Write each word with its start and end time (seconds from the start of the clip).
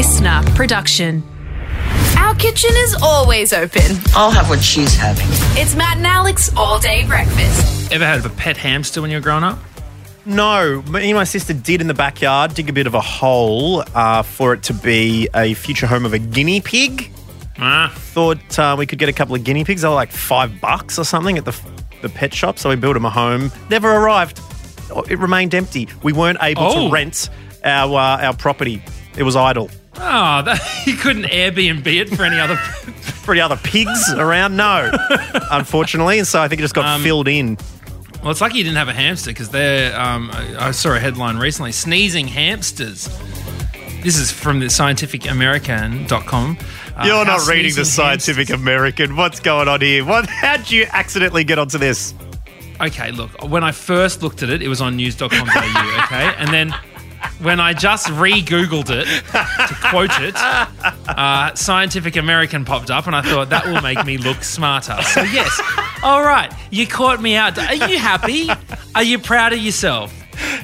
listener 0.00 0.40
production. 0.54 1.22
Our 2.16 2.34
kitchen 2.36 2.70
is 2.74 2.96
always 3.02 3.52
open. 3.52 3.98
I'll 4.14 4.30
have 4.30 4.48
what 4.48 4.62
she's 4.62 4.94
having. 4.96 5.26
It's 5.60 5.76
Matt 5.76 5.98
and 5.98 6.06
Alex 6.06 6.50
all 6.56 6.80
day 6.80 7.04
breakfast. 7.06 7.92
Ever 7.92 8.06
had 8.06 8.24
a 8.24 8.30
pet 8.30 8.56
hamster 8.56 9.02
when 9.02 9.10
you 9.10 9.18
were 9.18 9.22
growing 9.22 9.44
up? 9.44 9.58
No, 10.24 10.80
me 10.90 11.10
and 11.10 11.16
my 11.18 11.24
sister 11.24 11.52
did 11.52 11.82
in 11.82 11.86
the 11.86 11.92
backyard 11.92 12.54
dig 12.54 12.70
a 12.70 12.72
bit 12.72 12.86
of 12.86 12.94
a 12.94 13.00
hole 13.02 13.84
uh, 13.94 14.22
for 14.22 14.54
it 14.54 14.62
to 14.64 14.72
be 14.72 15.28
a 15.34 15.52
future 15.52 15.86
home 15.86 16.06
of 16.06 16.14
a 16.14 16.18
guinea 16.18 16.62
pig. 16.62 17.10
Ah, 17.58 17.92
Thought 17.94 18.58
uh, 18.58 18.76
we 18.78 18.86
could 18.86 18.98
get 18.98 19.10
a 19.10 19.12
couple 19.12 19.34
of 19.34 19.44
guinea 19.44 19.64
pigs. 19.64 19.82
They 19.82 19.88
were 19.88 19.94
like 19.94 20.12
five 20.12 20.62
bucks 20.62 20.98
or 20.98 21.04
something 21.04 21.36
at 21.36 21.44
the 21.44 21.54
the 22.00 22.08
pet 22.08 22.32
shop. 22.32 22.58
So 22.58 22.70
we 22.70 22.76
built 22.76 22.94
them 22.94 23.04
a 23.04 23.10
home. 23.10 23.52
Never 23.68 23.90
arrived. 23.92 24.40
It 25.10 25.18
remained 25.18 25.54
empty. 25.54 25.88
We 26.02 26.14
weren't 26.14 26.38
able 26.40 26.62
Oh. 26.62 26.86
to 26.88 26.90
rent 26.90 27.28
our 27.62 27.94
uh, 27.94 28.24
our 28.28 28.34
property. 28.34 28.82
It 29.18 29.24
was 29.24 29.36
idle. 29.36 29.68
Oh, 29.96 30.42
that, 30.42 30.82
you 30.86 30.94
couldn't 30.94 31.24
Airbnb 31.24 31.86
it 31.86 32.08
for 32.10 32.24
any 32.24 32.38
other. 32.38 32.56
For 33.20 33.32
any 33.32 33.42
other 33.42 33.56
pigs 33.56 34.12
around? 34.14 34.56
No, 34.56 34.90
unfortunately. 35.50 36.18
And 36.18 36.26
so 36.26 36.40
I 36.40 36.48
think 36.48 36.58
it 36.60 36.62
just 36.64 36.74
got 36.74 36.86
Um, 36.86 37.02
filled 37.02 37.28
in. 37.28 37.58
Well, 38.22 38.30
it's 38.30 38.40
lucky 38.40 38.56
you 38.58 38.64
didn't 38.64 38.78
have 38.78 38.88
a 38.88 38.94
hamster 38.94 39.30
because 39.30 39.50
they're. 39.50 39.94
Um, 39.98 40.30
I 40.32 40.68
I 40.68 40.70
saw 40.70 40.94
a 40.94 40.98
headline 40.98 41.36
recently: 41.36 41.70
sneezing 41.70 42.26
hamsters. 42.28 43.08
This 44.02 44.16
is 44.18 44.32
from 44.32 44.58
the 44.60 44.66
scientificamerican.com. 44.66 46.58
Uh, 46.96 47.02
You're 47.04 47.24
not 47.26 47.46
reading 47.46 47.74
the 47.74 47.84
Scientific 47.84 48.48
hamsters- 48.48 48.60
American. 48.62 49.16
What's 49.16 49.38
going 49.40 49.68
on 49.68 49.80
here? 49.82 50.04
What? 50.04 50.26
How'd 50.28 50.70
you 50.70 50.86
accidentally 50.90 51.44
get 51.44 51.58
onto 51.58 51.76
this? 51.78 52.14
Okay, 52.80 53.10
look, 53.12 53.30
when 53.44 53.62
I 53.62 53.72
first 53.72 54.22
looked 54.22 54.42
at 54.42 54.48
it, 54.48 54.62
it 54.62 54.68
was 54.68 54.80
on 54.80 54.96
news.com.au, 54.96 56.02
okay? 56.04 56.34
And 56.38 56.48
then 56.48 56.74
when 57.40 57.60
I 57.60 57.72
just 57.72 58.08
re 58.10 58.42
Googled 58.42 58.90
it 58.90 59.06
to 59.06 59.74
quote 59.88 60.10
it, 60.20 60.34
uh, 60.36 61.54
Scientific 61.54 62.16
American 62.16 62.64
popped 62.64 62.90
up, 62.90 63.06
and 63.06 63.16
I 63.16 63.22
thought 63.22 63.50
that 63.50 63.66
will 63.66 63.82
make 63.82 64.04
me 64.04 64.18
look 64.18 64.42
smarter. 64.42 65.00
So, 65.02 65.22
yes, 65.22 65.60
all 66.02 66.22
right, 66.22 66.52
you 66.70 66.86
caught 66.86 67.20
me 67.20 67.36
out. 67.36 67.58
Are 67.58 67.74
you 67.74 67.98
happy? 67.98 68.48
Are 68.94 69.02
you 69.02 69.18
proud 69.18 69.52
of 69.52 69.58
yourself? 69.58 70.14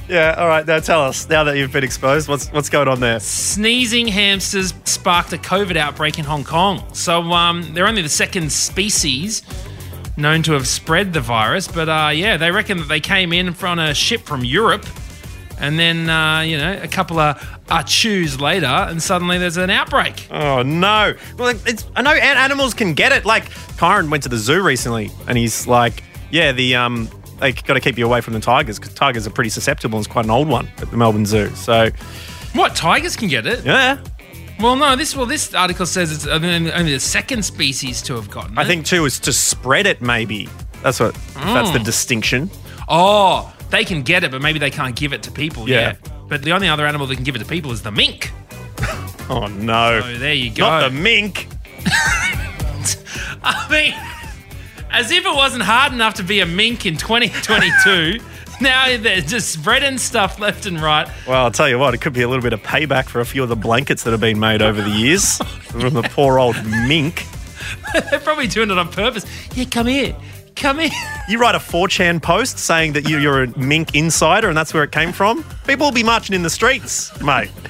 Yeah. 0.08 0.34
All 0.38 0.48
right. 0.48 0.66
Now 0.66 0.78
tell 0.78 1.02
us. 1.02 1.28
Now 1.28 1.44
that 1.44 1.58
you've 1.58 1.72
been 1.72 1.84
exposed, 1.84 2.28
what's 2.28 2.48
what's 2.48 2.68
going 2.68 2.88
on 2.88 3.00
there? 3.00 3.20
Sneezing 3.20 4.06
hamsters 4.08 4.72
sparked 4.84 5.32
a 5.32 5.38
COVID 5.38 5.76
outbreak 5.76 6.18
in 6.18 6.24
Hong 6.24 6.44
Kong. 6.44 6.82
So, 6.92 7.20
um, 7.32 7.74
they're 7.74 7.86
only 7.86 8.02
the 8.02 8.08
second 8.08 8.50
species 8.52 9.42
known 10.16 10.42
to 10.44 10.52
have 10.52 10.66
spread 10.66 11.12
the 11.12 11.20
virus, 11.20 11.68
but 11.68 11.88
uh, 11.88 12.10
yeah, 12.12 12.36
they 12.36 12.50
reckon 12.50 12.78
that 12.78 12.88
they 12.88 13.00
came 13.00 13.32
in 13.32 13.52
from 13.52 13.78
a 13.78 13.92
ship 13.92 14.22
from 14.22 14.44
Europe. 14.44 14.86
And 15.58 15.78
then, 15.78 16.08
uh, 16.10 16.40
you 16.40 16.58
know, 16.58 16.78
a 16.82 16.88
couple 16.88 17.18
of 17.18 17.38
chews 17.86 18.40
later, 18.40 18.66
and 18.66 19.02
suddenly 19.02 19.38
there's 19.38 19.56
an 19.56 19.70
outbreak. 19.70 20.28
Oh 20.30 20.62
no! 20.62 21.14
Well, 21.38 21.56
it's 21.66 21.86
I 21.96 22.02
know 22.02 22.10
animals 22.12 22.74
can 22.74 22.92
get 22.94 23.12
it. 23.12 23.24
Like 23.24 23.48
Kyron 23.78 24.10
went 24.10 24.22
to 24.24 24.28
the 24.28 24.36
zoo 24.36 24.62
recently, 24.62 25.10
and 25.26 25.38
he's 25.38 25.66
like, 25.66 26.02
"Yeah, 26.30 26.52
the 26.52 26.76
um, 26.76 27.08
they 27.40 27.52
got 27.52 27.74
to 27.74 27.80
keep 27.80 27.96
you 27.98 28.04
away 28.06 28.20
from 28.20 28.34
the 28.34 28.40
tigers 28.40 28.78
because 28.78 28.94
tigers 28.94 29.26
are 29.26 29.30
pretty 29.30 29.50
susceptible. 29.50 29.98
It's 29.98 30.08
quite 30.08 30.24
an 30.26 30.30
old 30.30 30.48
one 30.48 30.68
at 30.78 30.90
the 30.90 30.96
Melbourne 30.96 31.26
Zoo. 31.26 31.48
So 31.54 31.90
What? 32.54 32.74
Tigers 32.76 33.16
can 33.16 33.28
get 33.28 33.46
it? 33.46 33.64
yeah, 33.64 33.98
Well, 34.60 34.76
no. 34.76 34.94
This 34.96 35.16
well, 35.16 35.26
this 35.26 35.54
article 35.54 35.86
says 35.86 36.12
it's 36.12 36.26
only 36.26 36.92
the 36.92 37.00
second 37.00 37.44
species 37.44 38.02
to 38.02 38.14
have 38.14 38.30
gotten 38.30 38.52
it. 38.52 38.58
I 38.60 38.64
think 38.64 38.84
too 38.86 39.04
is 39.06 39.18
to 39.20 39.32
spread 39.32 39.86
it. 39.86 40.00
Maybe 40.02 40.48
that's 40.82 41.00
what 41.00 41.14
that's 41.34 41.70
the 41.72 41.78
distinction. 41.78 42.50
Oh, 42.88 43.52
they 43.70 43.84
can 43.84 44.02
get 44.02 44.24
it, 44.24 44.30
but 44.30 44.42
maybe 44.42 44.58
they 44.58 44.70
can't 44.70 44.94
give 44.96 45.12
it 45.12 45.22
to 45.24 45.30
people. 45.30 45.68
Yeah. 45.68 45.80
Yeah. 45.80 46.10
But 46.28 46.42
the 46.42 46.52
only 46.52 46.68
other 46.68 46.86
animal 46.86 47.06
that 47.06 47.14
can 47.14 47.24
give 47.24 47.36
it 47.36 47.40
to 47.40 47.44
people 47.44 47.70
is 47.72 47.82
the 47.82 47.92
mink. 47.92 48.30
Oh 49.28 49.48
no! 49.48 50.02
Oh, 50.04 50.18
there 50.18 50.34
you 50.34 50.54
go. 50.54 50.64
Not 50.64 50.88
the 50.88 50.94
mink. 50.96 51.48
I 53.42 53.66
mean, 53.68 53.92
as 54.90 55.10
if 55.10 55.26
it 55.26 55.34
wasn't 55.34 55.64
hard 55.64 55.92
enough 55.92 56.14
to 56.14 56.22
be 56.22 56.38
a 56.38 56.46
mink 56.46 56.86
in 56.86 56.96
2022. 56.96 58.20
now 58.60 58.96
they're 58.98 59.20
just 59.20 59.50
spreading 59.50 59.98
stuff 59.98 60.38
left 60.38 60.66
and 60.66 60.80
right. 60.80 61.08
Well, 61.26 61.42
I'll 61.44 61.50
tell 61.50 61.68
you 61.68 61.76
what, 61.78 61.92
it 61.92 62.00
could 62.00 62.12
be 62.12 62.22
a 62.22 62.28
little 62.28 62.42
bit 62.42 62.52
of 62.52 62.62
payback 62.62 63.06
for 63.06 63.20
a 63.20 63.24
few 63.24 63.42
of 63.42 63.48
the 63.48 63.56
blankets 63.56 64.04
that 64.04 64.12
have 64.12 64.20
been 64.20 64.38
made 64.38 64.62
over 64.62 64.80
the 64.80 64.90
years 64.90 65.38
from 65.38 65.94
the 65.94 66.02
poor 66.02 66.38
old 66.38 66.56
mink. 66.86 67.24
They're 68.10 68.20
probably 68.20 68.46
doing 68.46 68.70
it 68.70 68.78
on 68.78 68.90
purpose. 68.90 69.26
Yeah, 69.54 69.64
come 69.64 69.88
here. 69.88 70.16
Come 70.56 70.78
here. 70.80 70.90
You 71.28 71.38
write 71.38 71.56
a 71.56 71.58
4chan 71.58 72.22
post 72.22 72.56
saying 72.56 72.92
that 72.92 73.08
you- 73.08 73.18
you're 73.18 73.42
a 73.42 73.58
mink 73.58 73.96
insider 73.96 74.46
and 74.48 74.56
that's 74.56 74.72
where 74.72 74.84
it 74.84 74.92
came 74.92 75.12
from. 75.12 75.44
People 75.66 75.86
will 75.86 75.92
be 75.92 76.04
marching 76.04 76.36
in 76.36 76.42
the 76.44 76.50
streets, 76.50 77.10
mate. 77.20 77.50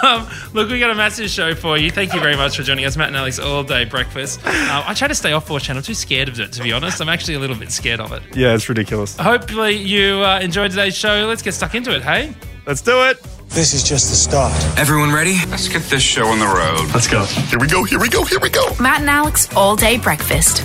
Um, 0.00 0.28
look, 0.52 0.70
we 0.70 0.78
got 0.78 0.90
a 0.90 0.94
massive 0.94 1.28
show 1.28 1.56
for 1.56 1.76
you. 1.76 1.90
Thank 1.90 2.14
you 2.14 2.20
very 2.20 2.36
much 2.36 2.56
for 2.56 2.62
joining 2.62 2.84
us, 2.84 2.96
Matt 2.96 3.08
and 3.08 3.16
Alex, 3.16 3.40
all 3.40 3.64
day 3.64 3.84
breakfast. 3.84 4.38
Uh, 4.46 4.84
I 4.86 4.94
try 4.94 5.08
to 5.08 5.14
stay 5.14 5.32
off 5.32 5.48
4chan. 5.48 5.74
I'm 5.74 5.82
too 5.82 5.92
scared 5.92 6.28
of 6.28 6.38
it, 6.38 6.52
to 6.52 6.62
be 6.62 6.70
honest. 6.72 7.00
I'm 7.00 7.08
actually 7.08 7.34
a 7.34 7.40
little 7.40 7.56
bit 7.56 7.72
scared 7.72 7.98
of 7.98 8.12
it. 8.12 8.22
Yeah, 8.36 8.54
it's 8.54 8.68
ridiculous. 8.68 9.16
Hopefully, 9.16 9.72
you 9.76 10.22
uh, 10.22 10.38
enjoyed 10.38 10.70
today's 10.70 10.96
show. 10.96 11.26
Let's 11.26 11.42
get 11.42 11.52
stuck 11.54 11.74
into 11.74 11.92
it, 11.96 12.02
hey? 12.02 12.32
Let's 12.64 12.80
do 12.80 13.02
it. 13.08 13.20
This 13.48 13.74
is 13.74 13.82
just 13.82 14.08
the 14.10 14.14
start. 14.14 14.52
Everyone 14.78 15.12
ready? 15.12 15.34
Let's 15.48 15.66
get 15.68 15.82
this 15.82 16.02
show 16.04 16.26
on 16.28 16.38
the 16.38 16.46
road. 16.46 16.88
Let's 16.94 17.08
go. 17.08 17.24
Here 17.24 17.58
we 17.58 17.66
go. 17.66 17.82
Here 17.82 17.98
we 17.98 18.08
go. 18.08 18.22
Here 18.24 18.38
we 18.38 18.50
go. 18.50 18.76
Matt 18.78 19.00
and 19.00 19.10
Alex 19.10 19.48
all 19.56 19.74
day 19.74 19.98
breakfast. 19.98 20.62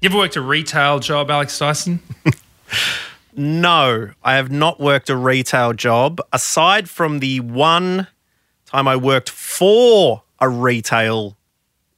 You 0.00 0.10
ever 0.10 0.18
worked 0.18 0.36
a 0.36 0.40
retail 0.40 1.00
job, 1.00 1.30
Alex 1.30 1.58
Dyson? 1.58 2.00
No, 3.38 4.10
I 4.24 4.34
have 4.34 4.50
not 4.50 4.80
worked 4.80 5.08
a 5.08 5.16
retail 5.16 5.72
job 5.72 6.20
aside 6.32 6.90
from 6.90 7.20
the 7.20 7.38
one 7.38 8.08
time 8.66 8.88
I 8.88 8.96
worked 8.96 9.30
for 9.30 10.24
a 10.40 10.48
retail 10.48 11.36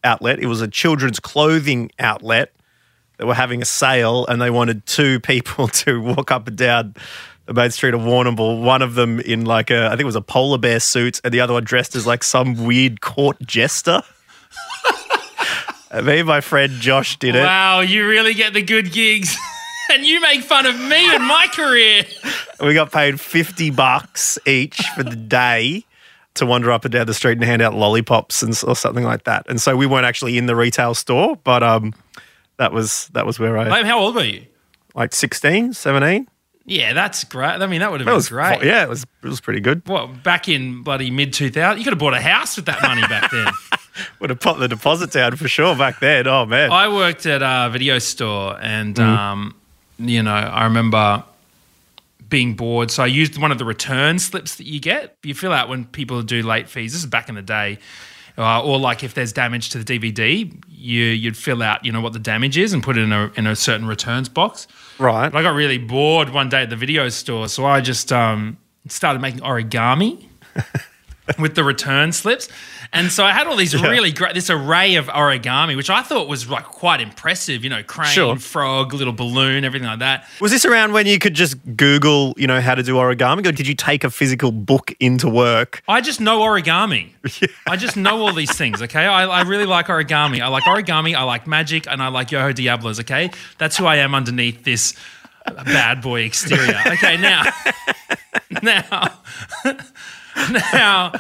outlet. 0.05 0.39
It 0.39 0.49
was 0.49 0.61
a 0.61 0.69
children's 0.69 1.19
clothing 1.19 1.93
outlet. 1.99 2.53
They 3.17 3.25
were 3.25 3.33
having 3.33 3.63
a 3.63 3.65
sale 3.65 4.27
and 4.27 4.39
they 4.39 4.51
wanted 4.51 4.85
two 4.85 5.19
people 5.21 5.67
to 5.83 5.99
walk 5.99 6.31
up 6.31 6.47
and 6.47 6.59
down 6.59 6.95
the 7.47 7.55
main 7.55 7.71
street 7.71 7.95
of 7.95 8.03
Warrnambool. 8.03 8.63
One 8.63 8.83
of 8.83 8.95
them 8.95 9.19
in 9.21 9.47
like 9.47 9.71
a, 9.71 9.87
I 9.87 9.91
think 9.91 10.03
it 10.03 10.05
was 10.05 10.17
a 10.17 10.21
polar 10.21 10.59
bear 10.59 10.79
suit, 10.79 11.23
and 11.25 11.33
the 11.33 11.41
other 11.41 11.55
one 11.55 11.65
dressed 11.65 11.97
as 11.97 12.07
like 12.07 12.23
some 12.23 12.67
weird 12.67 13.01
court 13.01 13.39
jester. 13.47 14.03
And 15.91 16.07
Me 16.07 16.19
and 16.21 16.29
my 16.29 16.41
friend 16.41 16.73
Josh 16.81 17.19
did 17.19 17.35
it. 17.35 17.43
Wow, 17.43 17.81
you 17.81 18.07
really 18.07 18.35
get 18.35 18.53
the 18.55 18.63
good 18.63 18.93
gigs. 18.93 19.37
and 19.93 20.05
you 20.05 20.21
make 20.21 20.43
fun 20.43 20.67
of 20.67 20.79
me 20.79 21.15
and 21.15 21.25
my 21.25 21.47
career. 21.53 22.05
We 22.63 22.75
got 22.75 22.93
paid 22.93 23.19
50 23.19 23.71
bucks 23.71 24.39
each 24.45 24.83
for 24.95 25.03
the 25.03 25.17
day 25.17 25.87
to 26.35 26.45
wander 26.45 26.71
up 26.71 26.85
and 26.85 26.93
down 26.93 27.07
the 27.07 27.15
street 27.15 27.39
and 27.39 27.43
hand 27.45 27.63
out 27.63 27.73
lollipops 27.73 28.43
and 28.43 28.51
or 28.67 28.77
something 28.77 29.03
like 29.03 29.25
that. 29.25 29.47
And 29.49 29.59
so 29.59 29.79
we 29.79 29.87
weren't 29.87 30.05
actually 30.05 30.37
in 30.37 30.45
the 30.45 30.55
retail 30.55 30.93
store, 30.93 31.37
but 31.37 31.63
um, 31.63 31.95
that 32.59 32.71
was 32.71 33.09
that 33.15 33.25
was 33.25 33.39
where 33.39 33.57
I 33.57 33.67
Mate, 33.67 33.87
how 33.87 33.99
old 33.99 34.15
were 34.15 34.25
you? 34.25 34.45
like 34.95 35.15
16, 35.15 35.73
17. 35.73 36.29
Yeah, 36.67 36.93
that's 36.93 37.25
great. 37.25 37.63
I 37.63 37.67
mean, 37.67 37.81
that 37.81 37.91
would 37.91 38.01
have 38.01 38.05
That 38.05 38.11
been 38.11 38.17
was 38.17 38.29
great. 38.29 38.63
Yeah, 38.63 38.83
it 38.83 38.91
was 38.91 39.05
it 39.23 39.29
was 39.29 39.41
pretty 39.41 39.61
good. 39.61 39.81
Well, 39.89 40.09
back 40.09 40.47
in 40.47 40.83
bloody 40.83 41.11
mid 41.11 41.33
2000? 41.33 41.79
You 41.79 41.85
could 41.85 41.95
have 41.95 41.99
bought 41.99 42.13
a 42.13 42.21
house 42.21 42.57
with 42.57 42.67
that 42.67 42.83
money 42.83 43.01
back 43.09 43.31
then. 43.31 43.47
Would 44.21 44.31
have 44.31 44.41
put 44.41 44.59
the 44.59 44.69
deposit 44.69 45.13
down 45.13 45.37
for 45.37 45.49
sure 45.49 45.77
back 45.77 46.01
then. 46.01 46.27
Oh 46.27 46.47
man. 46.47 46.71
I 46.73 46.89
worked 46.89 47.27
at 47.27 47.43
a 47.43 47.71
video 47.71 47.99
store 47.99 48.59
and, 48.61 48.99
um, 48.99 49.55
you 49.99 50.23
know, 50.23 50.33
I 50.33 50.65
remember 50.65 51.25
being 52.29 52.55
bored. 52.55 52.91
So 52.91 53.03
I 53.03 53.07
used 53.07 53.39
one 53.39 53.53
of 53.53 53.59
the 53.59 53.65
return 53.65 54.19
slips 54.19 54.55
that 54.57 54.67
you 54.67 54.81
get. 54.81 55.17
You 55.23 55.35
fill 55.35 55.53
out 55.53 55.69
when 55.69 55.85
people 55.85 56.23
do 56.23 56.43
late 56.43 56.69
fees. 56.69 56.93
This 56.93 57.03
is 57.03 57.07
back 57.07 57.29
in 57.29 57.35
the 57.35 57.43
day. 57.43 57.79
Uh, 58.39 58.63
or 58.63 58.79
like 58.79 59.05
if 59.05 59.13
there's 59.13 59.33
damage 59.33 59.69
to 59.71 59.83
the 59.83 59.99
DVD, 59.99 60.51
you, 60.69 61.05
you'd 61.05 61.37
fill 61.37 61.63
out, 61.63 61.85
you 61.85 61.93
know, 61.93 62.01
what 62.01 62.13
the 62.13 62.19
damage 62.19 62.57
is 62.57 62.73
and 62.73 62.83
put 62.83 62.97
it 62.97 63.03
in 63.03 63.13
a, 63.13 63.31
in 63.37 63.47
a 63.47 63.55
certain 63.55 63.87
returns 63.87 64.29
box. 64.29 64.67
right. 64.99 65.31
But 65.31 65.39
I 65.39 65.43
got 65.43 65.55
really 65.55 65.77
bored 65.79 66.31
one 66.31 66.49
day 66.49 66.63
at 66.63 66.71
the 66.71 66.77
video 66.77 67.09
store, 67.11 67.49
so 67.49 67.67
I 67.67 67.81
just 67.81 68.13
um, 68.13 68.57
started 68.89 69.21
making 69.21 69.41
origami 69.41 70.27
with 71.39 71.55
the 71.55 71.65
return 71.65 72.13
slips. 72.13 72.49
And 72.93 73.13
so 73.13 73.25
I 73.25 73.33
had 73.33 73.47
all 73.47 73.55
these 73.57 73.81
really 73.81 74.11
great, 74.11 74.35
this 74.35 74.51
array 74.51 74.97
of 74.97 75.07
origami, 75.07 75.77
which 75.77 75.91
I 75.91 76.03
thought 76.03 76.29
was 76.29 76.49
like 76.51 76.65
quite 76.65 77.01
impressive. 77.01 77.63
You 77.63 77.71
know, 77.71 77.83
crane, 77.85 78.09
Sure. 78.11 78.37
frog, 78.37 78.93
little 78.93 79.13
balloon, 79.13 79.65
everything 79.65 79.87
like 79.87 80.01
that. 80.01 80.27
Was 80.41 80.51
this 80.51 80.65
around 80.65 80.93
when 80.93 81.07
you 81.07 81.19
could 81.19 81.35
just 81.35 81.57
Google, 81.77 82.35
you 82.37 82.47
know, 82.49 82.61
how 82.61 82.75
to 82.75 82.83
do 82.83 82.95
origami, 82.97 83.47
or 83.47 83.53
did 83.53 83.69
you 83.69 83.75
take 83.75 84.03
a 84.03 84.11
physical 84.11 84.51
book 84.51 84.93
into 84.99 85.29
work? 85.29 85.83
I 85.87 86.01
just 86.01 86.21
know 86.21 86.41
origami. 86.41 87.11
I 87.69 87.77
just 87.77 87.97
know 87.97 88.27
all 88.27 88.33
these 88.33 88.57
things, 88.57 88.83
okay? 88.83 89.07
I, 89.07 89.25
I 89.25 89.43
really 89.43 89.67
like 89.67 89.87
origami. 89.87 90.41
I 90.41 90.49
like 90.49 90.65
origami, 90.65 91.15
I 91.15 91.23
like 91.23 91.47
magic, 91.47 91.87
and 91.87 92.03
I 92.03 92.09
like 92.09 92.33
Yoho 92.33 92.53
Diablos, 92.53 92.99
okay? 93.01 93.31
That's 93.59 93.77
who 93.77 93.87
I 93.87 93.97
am 93.97 94.15
underneath 94.17 94.65
this 94.65 94.95
bad 95.65 96.03
boy 96.03 96.23
exterior. 96.23 96.81
Okay, 96.87 97.17
now, 97.19 97.45
now, 98.63 99.19
now, 100.73 101.13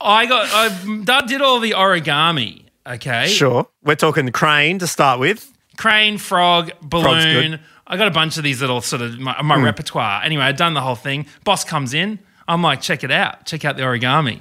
I 0.00 0.26
got, 0.26 0.48
I 0.52 1.26
did 1.26 1.40
all 1.42 1.60
the 1.60 1.72
origami, 1.72 2.64
okay? 2.86 3.28
Sure. 3.28 3.66
We're 3.82 3.96
talking 3.96 4.30
crane 4.30 4.78
to 4.80 4.86
start 4.86 5.20
with. 5.20 5.52
crane, 5.76 6.18
frog, 6.18 6.72
balloon. 6.82 7.60
I 7.86 7.96
got 7.96 8.08
a 8.08 8.12
bunch 8.12 8.36
of 8.36 8.42
these 8.42 8.60
little 8.60 8.80
sort 8.80 9.02
of 9.02 9.18
my, 9.18 9.40
my 9.42 9.56
hmm. 9.56 9.64
repertoire. 9.64 10.22
Anyway, 10.22 10.42
I'd 10.42 10.56
done 10.56 10.74
the 10.74 10.80
whole 10.80 10.96
thing. 10.96 11.26
Boss 11.44 11.64
comes 11.64 11.94
in. 11.94 12.18
I'm 12.48 12.62
like, 12.62 12.80
check 12.80 13.04
it 13.04 13.10
out. 13.10 13.46
Check 13.46 13.64
out 13.64 13.76
the 13.76 13.82
origami. 13.82 14.40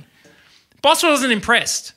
Boss 0.82 1.04
wasn't 1.04 1.32
impressed. 1.32 1.94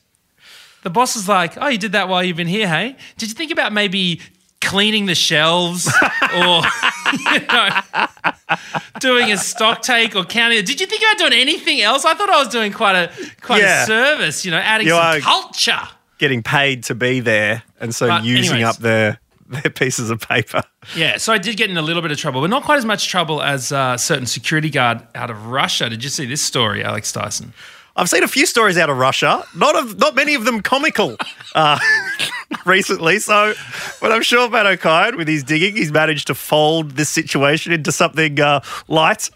The 0.81 0.89
boss 0.89 1.15
was 1.15 1.27
like, 1.27 1.57
oh, 1.57 1.67
you 1.67 1.77
did 1.77 1.91
that 1.91 2.07
while 2.07 2.23
you've 2.23 2.37
been 2.37 2.47
here, 2.47 2.67
hey? 2.67 2.95
Did 3.17 3.29
you 3.29 3.35
think 3.35 3.51
about 3.51 3.73
maybe 3.73 4.21
cleaning 4.61 5.05
the 5.05 5.15
shelves 5.15 5.87
or, 6.35 6.61
you 7.13 7.39
know, 7.51 7.69
doing 8.99 9.31
a 9.31 9.37
stock 9.37 9.81
take 9.81 10.15
or 10.15 10.23
counting? 10.23 10.63
Did 10.63 10.79
you 10.79 10.87
think 10.87 11.01
about 11.01 11.17
doing 11.17 11.33
anything 11.41 11.81
else? 11.81 12.05
I 12.05 12.13
thought 12.13 12.29
I 12.29 12.39
was 12.39 12.47
doing 12.49 12.71
quite 12.71 12.95
a 12.95 13.11
quite 13.41 13.61
Yeah. 13.61 13.83
a 13.83 13.85
service, 13.85 14.45
you 14.45 14.51
know, 14.51 14.57
adding 14.57 14.87
You 14.87 14.93
some 14.93 15.21
culture. 15.21 15.79
Getting 16.17 16.43
paid 16.43 16.83
to 16.85 16.95
be 16.95 17.19
there, 17.21 17.63
and 17.79 17.95
so 17.95 18.07
But 18.07 18.23
using 18.25 18.55
anyways. 18.57 18.75
up 18.75 18.81
their 18.81 19.19
their 19.47 19.71
pieces 19.71 20.09
of 20.09 20.19
paper. 20.19 20.61
Yeah, 20.95 21.17
so 21.17 21.33
I 21.33 21.37
did 21.39 21.57
get 21.57 21.69
in 21.71 21.77
a 21.77 21.81
little 21.81 22.01
bit 22.03 22.11
of 22.11 22.17
trouble, 22.19 22.41
but 22.41 22.49
not 22.51 22.63
quite 22.63 22.77
as 22.77 22.85
much 22.85 23.07
trouble 23.07 23.41
as 23.41 23.71
a 23.71 23.95
certain 23.97 24.25
security 24.27 24.69
guard 24.69 25.01
out 25.15 25.31
of 25.31 25.47
Russia. 25.47 25.89
Did 25.89 26.03
you 26.03 26.09
see 26.09 26.25
this 26.25 26.41
story, 26.41 26.83
Alex 26.83 27.11
Dyson? 27.11 27.53
I've 27.95 28.09
seen 28.09 28.23
a 28.23 28.27
few 28.27 28.45
stories 28.45 28.77
out 28.77 28.89
of 28.89 28.97
Russia, 28.97 29.43
not 29.55 29.75
of 29.75 29.97
not 29.97 30.13
many 30.13 30.35
of 30.35 30.45
them 30.45 30.61
comical 30.61 31.17
uh, 31.55 31.79
recently. 32.69 33.19
So, 33.19 33.53
but 33.99 34.11
I'm 34.11 34.21
sure 34.21 34.49
Matt 34.49 34.65
Okine, 34.65 35.17
with 35.17 35.27
his 35.27 35.43
digging, 35.43 35.75
he's 35.75 35.91
managed 35.91 36.27
to 36.27 36.35
fold 36.35 36.91
this 36.91 37.09
situation 37.09 37.73
into 37.73 37.91
something 37.91 38.39
uh, 38.39 38.61
light. 38.87 39.29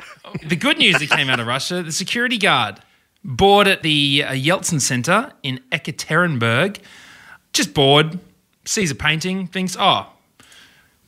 The 0.47 0.56
good 0.56 0.77
news 0.77 1.00
that 1.00 1.09
came 1.09 1.30
out 1.30 1.39
of 1.39 1.47
Russia 1.47 1.83
the 1.83 1.91
security 1.91 2.38
guard 2.38 2.80
bored 3.24 3.68
at 3.68 3.83
the 3.83 4.24
uh, 4.27 4.31
Yeltsin 4.31 4.81
Center 4.81 5.31
in 5.44 5.59
Ekaterinburg, 5.71 6.80
just 7.53 7.74
bored, 7.74 8.19
sees 8.65 8.91
a 8.91 8.95
painting, 8.95 9.47
thinks, 9.47 9.77
oh, 9.80 10.07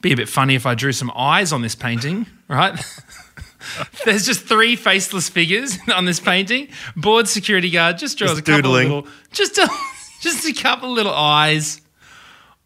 be 0.02 0.14
a 0.14 0.16
bit 0.16 0.30
funny 0.30 0.56
if 0.56 0.66
I 0.66 0.76
drew 0.76 0.92
some 0.92 1.12
eyes 1.16 1.52
on 1.52 1.62
this 1.62 1.76
painting, 1.76 2.26
right? 2.48 2.80
There's 4.06 4.26
just 4.26 4.42
three 4.42 4.76
faceless 4.76 5.28
figures 5.28 5.78
on 5.94 6.06
this 6.06 6.20
painting. 6.20 6.70
Bored 6.96 7.28
security 7.28 7.70
guard 7.72 7.98
just 7.98 8.18
draws 8.18 8.32
Just 8.32 8.42
a 8.42 8.44
couple 8.44 8.62
doodling. 8.62 8.90
little, 8.90 9.08
just 9.32 9.58
a, 9.58 9.68
just 10.22 10.48
a 10.48 10.54
couple 10.54 10.92
little 10.92 11.14
eyes 11.14 11.82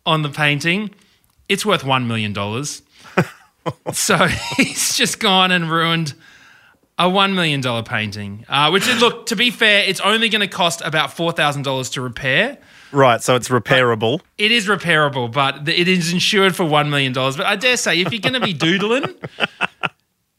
on 0.09 0.23
the 0.23 0.29
painting. 0.29 0.89
It's 1.47 1.65
worth 1.65 1.83
one 1.83 2.07
million 2.07 2.33
dollars. 2.33 2.81
so 3.93 4.17
he's 4.57 4.95
just 4.95 5.19
gone 5.19 5.51
and 5.51 5.69
ruined 5.69 6.15
a 6.97 7.07
one 7.07 7.35
million 7.35 7.61
dollar 7.61 7.83
painting. 7.83 8.45
Uh, 8.49 8.71
which, 8.71 8.87
look, 8.99 9.27
to 9.27 9.35
be 9.35 9.51
fair, 9.51 9.83
it's 9.87 9.99
only 10.01 10.27
going 10.29 10.41
to 10.41 10.47
cost 10.47 10.81
about 10.81 11.13
four 11.13 11.31
thousand 11.31 11.61
dollars 11.61 11.91
to 11.91 12.01
repair. 12.01 12.57
Right, 12.91 13.21
so 13.21 13.35
it's 13.35 13.49
repairable. 13.49 14.21
It 14.39 14.51
is 14.51 14.67
repairable, 14.67 15.31
but 15.31 15.69
it 15.69 15.87
is 15.87 16.11
insured 16.11 16.55
for 16.55 16.63
$1 16.63 16.89
million. 16.89 17.13
But 17.13 17.41
I 17.41 17.55
dare 17.55 17.77
say, 17.77 18.01
if 18.01 18.11
you're 18.11 18.19
going 18.19 18.33
to 18.33 18.39
be 18.39 18.51
doodling, 18.65 19.13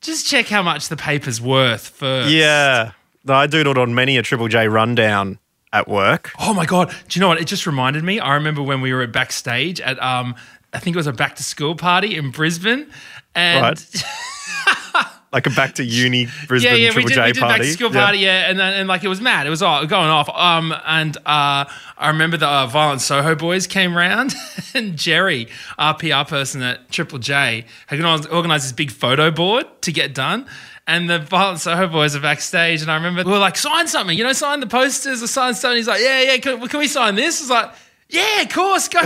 just 0.01 0.27
check 0.27 0.49
how 0.49 0.61
much 0.61 0.89
the 0.89 0.97
paper's 0.97 1.41
worth 1.41 1.87
first. 1.87 2.31
Yeah, 2.31 2.91
no, 3.25 3.35
I 3.35 3.47
doodled 3.47 3.77
on 3.77 3.95
many 3.95 4.17
a 4.17 4.23
Triple 4.23 4.49
J 4.49 4.67
rundown 4.67 5.39
at 5.73 5.89
work. 5.89 6.33
Oh 6.39 6.53
my 6.55 6.67
God. 6.67 6.91
Do 7.09 7.19
you 7.19 7.21
know 7.21 7.29
what? 7.29 7.41
It 7.41 7.47
just 7.47 7.67
reminded 7.67 8.03
me. 8.05 8.19
I 8.21 8.35
remember 8.35 8.63
when 8.63 8.81
we 8.81 8.93
were 8.93 9.03
at 9.03 9.13
backstage 9.13 9.81
at, 9.81 10.01
um, 10.03 10.35
I 10.73 10.79
think 10.79 10.95
it 10.97 10.99
was 10.99 11.07
a 11.07 11.13
back 11.13 11.37
to 11.37 11.43
school 11.43 11.75
party 11.77 12.17
in 12.17 12.31
Brisbane. 12.31 12.91
And 13.35 13.63
Right. 13.63 14.05
Like 15.33 15.47
a 15.47 15.51
back 15.51 15.77
to 15.77 15.85
uni 15.85 16.27
Brisbane 16.49 16.73
yeah, 16.73 16.77
yeah, 16.77 16.89
we 16.89 16.93
Triple 17.05 17.09
did, 17.11 17.15
J 17.15 17.23
we 17.27 17.33
did 17.35 17.41
party. 17.41 17.53
back 17.59 17.61
to 17.63 17.73
school 17.73 17.95
Yeah. 17.95 18.05
party, 18.05 18.19
yeah, 18.19 18.51
and 18.51 18.59
then- 18.59 18.73
and 18.75 18.89
like 18.89 19.05
it 19.05 19.09
was 19.09 19.21
mad, 19.21 19.47
it 19.47 19.51
was 19.51 19.63
all 19.63 19.87
going 19.87 20.09
off. 20.11 20.29
Um, 20.29 20.75
and 20.85 21.17
uh, 21.19 21.67
I 21.99 22.09
remember 22.09 22.37
the 22.37 22.49
uh, 22.49 22.67
Violent 22.67 23.01
Soho 23.01 23.37
boys 23.37 23.69
came 23.69 23.97
round, 23.97 24.35
and 24.75 24.97
Jerry, 24.97 25.47
our 25.79 25.95
PR 25.95 26.25
person 26.29 26.63
at 26.63 26.91
Triple 26.91 27.21
J, 27.21 27.65
had 27.87 28.01
organised 28.03 28.65
this 28.65 28.73
big 28.73 28.91
photo 28.91 29.31
board 29.31 29.67
to 29.83 29.93
get 29.93 30.15
done. 30.17 30.47
And 30.91 31.09
the 31.09 31.21
Violent 31.21 31.61
Soho 31.61 31.87
boys 31.87 32.17
are 32.17 32.21
backstage, 32.21 32.83
and 32.83 32.91
I 32.91 32.97
remember 32.97 33.23
we 33.23 33.31
were 33.31 33.39
like, 33.39 33.57
sign 33.57 33.87
something, 33.87 34.19
you 34.19 34.25
know, 34.25 34.33
sign 34.33 34.59
the 34.59 34.67
posters 34.67 35.23
or 35.23 35.29
sign 35.29 35.55
something. 35.55 35.77
He's 35.77 35.87
like, 35.87 36.01
yeah, 36.01 36.23
yeah, 36.23 36.37
can, 36.39 36.67
can 36.67 36.81
we 36.81 36.89
sign 36.89 37.15
this? 37.15 37.41
I 37.41 37.45
was 37.45 37.51
like, 37.51 37.71
yeah, 38.09 38.43
of 38.43 38.49
course, 38.49 38.89
go. 38.89 39.01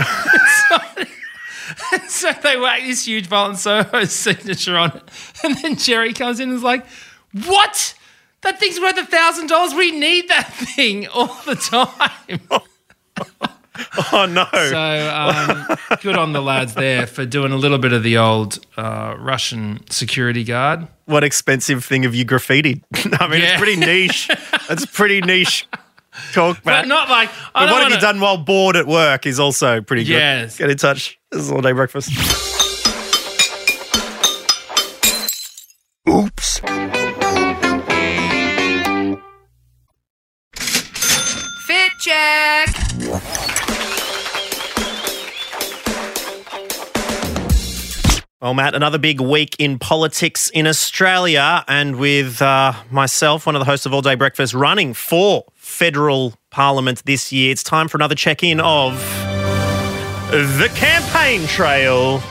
so 2.07 2.31
they 2.41 2.57
whack 2.57 2.81
this 2.81 3.05
huge 3.05 3.27
Violent 3.27 3.59
Soho 3.59 4.03
signature 4.05 4.75
on 4.75 4.97
it. 4.97 5.03
And 5.43 5.55
then 5.57 5.75
Jerry 5.75 6.13
comes 6.13 6.39
in 6.39 6.49
and 6.49 6.57
is 6.57 6.63
like, 6.63 6.83
What? 7.45 7.93
That 8.41 8.59
thing's 8.59 8.79
worth 8.79 8.97
a 8.97 9.05
thousand 9.05 9.47
dollars. 9.47 9.75
We 9.75 9.91
need 9.91 10.27
that 10.29 10.51
thing 10.53 11.07
all 11.07 11.39
the 11.45 11.55
time. 11.55 12.39
Oh 14.11 14.25
no! 14.25 14.45
So 14.53 14.77
um, 15.13 15.97
good 16.01 16.15
on 16.17 16.31
the 16.33 16.41
lads 16.41 16.73
there 16.75 17.07
for 17.07 17.25
doing 17.25 17.51
a 17.51 17.55
little 17.57 17.77
bit 17.77 17.91
of 17.93 18.03
the 18.03 18.17
old 18.17 18.59
uh, 18.77 19.15
Russian 19.17 19.79
security 19.89 20.43
guard. 20.43 20.87
what 21.05 21.23
expensive 21.23 21.83
thing 21.83 22.03
have 22.03 22.13
you 22.15 22.25
graffitied? 22.25 22.81
I 23.19 23.27
mean, 23.27 23.41
Yeah. 23.41 23.49
it's 23.53 23.57
pretty 23.57 23.75
niche. 23.77 24.29
it's 24.69 24.85
pretty 24.85 25.21
niche 25.21 25.67
talk, 26.33 26.57
But 26.63 26.71
Matt. 26.71 26.87
not 26.87 27.09
like 27.09 27.29
I 27.53 27.61
But 27.61 27.65
don't 27.65 27.71
what 27.73 27.83
have 27.83 27.91
you 27.91 27.99
done 27.99 28.19
while 28.21 28.37
bored 28.37 28.75
at 28.75 28.87
work 28.87 29.25
is 29.25 29.39
also 29.39 29.81
pretty 29.81 30.03
good. 30.03 30.13
Yes. 30.13 30.57
Get 30.57 30.69
in 30.69 30.77
touch. 30.77 31.19
This 31.31 31.41
is 31.43 31.51
all 31.51 31.61
day 31.61 31.73
breakfast. 31.73 32.11
Oops. 36.07 36.61
Well, 48.45 48.53
Matt, 48.53 48.75
another 48.75 48.99
big 48.99 49.21
week 49.21 49.55
in 49.57 49.79
politics 49.79 50.51
in 50.51 50.67
Australia, 50.67 51.65
and 51.67 51.95
with 51.95 52.43
uh, 52.43 52.73
myself, 52.91 53.47
one 53.47 53.55
of 53.55 53.59
the 53.59 53.65
hosts 53.65 53.87
of 53.87 53.93
All 53.95 54.03
Day 54.03 54.13
Breakfast, 54.13 54.53
running 54.53 54.93
for 54.93 55.45
federal 55.55 56.35
parliament 56.51 57.01
this 57.05 57.31
year, 57.31 57.51
it's 57.51 57.63
time 57.63 57.87
for 57.87 57.97
another 57.97 58.13
check 58.13 58.43
in 58.43 58.59
of 58.59 58.99
the 60.29 60.71
campaign 60.75 61.47
trail. 61.47 62.21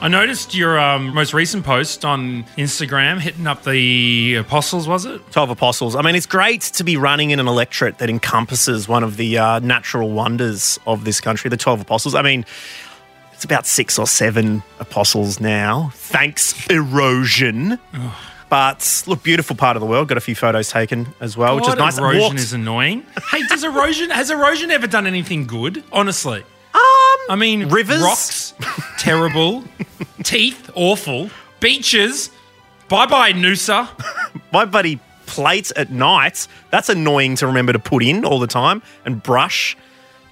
I 0.00 0.06
noticed 0.06 0.54
your 0.54 0.78
um, 0.78 1.12
most 1.12 1.34
recent 1.34 1.64
post 1.64 2.04
on 2.04 2.44
Instagram 2.56 3.18
hitting 3.18 3.48
up 3.48 3.64
the 3.64 4.36
apostles. 4.36 4.86
Was 4.86 5.06
it? 5.06 5.28
12 5.32 5.50
apostles. 5.50 5.96
I 5.96 6.02
mean, 6.02 6.14
it's 6.14 6.24
great 6.24 6.60
to 6.60 6.84
be 6.84 6.96
running 6.96 7.30
in 7.30 7.40
an 7.40 7.48
electorate 7.48 7.98
that 7.98 8.08
encompasses 8.08 8.86
one 8.86 9.02
of 9.02 9.16
the 9.16 9.38
uh, 9.38 9.58
natural 9.58 10.10
wonders 10.10 10.78
of 10.86 11.04
this 11.04 11.20
country, 11.20 11.50
the 11.50 11.56
12 11.56 11.80
apostles. 11.80 12.14
I 12.14 12.22
mean, 12.22 12.46
it's 13.38 13.44
about 13.44 13.66
six 13.66 14.00
or 14.00 14.06
seven 14.08 14.64
apostles 14.80 15.38
now, 15.38 15.92
thanks 15.94 16.66
erosion. 16.66 17.78
But 18.50 19.04
look, 19.06 19.22
beautiful 19.22 19.54
part 19.54 19.76
of 19.76 19.80
the 19.80 19.86
world. 19.86 20.08
Got 20.08 20.18
a 20.18 20.20
few 20.20 20.34
photos 20.34 20.70
taken 20.72 21.06
as 21.20 21.36
well, 21.36 21.54
which 21.54 21.68
is 21.68 21.74
God, 21.76 21.78
nice. 21.78 21.98
Erosion 21.98 22.20
Walked- 22.20 22.34
is 22.40 22.52
annoying. 22.52 23.06
hey, 23.30 23.42
does 23.46 23.62
erosion 23.62 24.10
has 24.10 24.30
erosion 24.32 24.72
ever 24.72 24.88
done 24.88 25.06
anything 25.06 25.46
good? 25.46 25.84
Honestly, 25.92 26.40
um, 26.40 26.80
I 27.30 27.36
mean, 27.38 27.68
Rivers? 27.68 28.02
rocks, 28.02 28.54
terrible. 28.98 29.62
Teeth, 30.24 30.68
awful. 30.74 31.30
Beaches, 31.60 32.30
bye 32.88 33.06
bye 33.06 33.32
Noosa. 33.34 33.88
my 34.52 34.64
buddy 34.64 34.98
plates 35.26 35.72
at 35.76 35.92
night. 35.92 36.48
That's 36.70 36.88
annoying 36.88 37.36
to 37.36 37.46
remember 37.46 37.72
to 37.72 37.78
put 37.78 38.02
in 38.02 38.24
all 38.24 38.40
the 38.40 38.48
time 38.48 38.82
and 39.04 39.22
brush. 39.22 39.76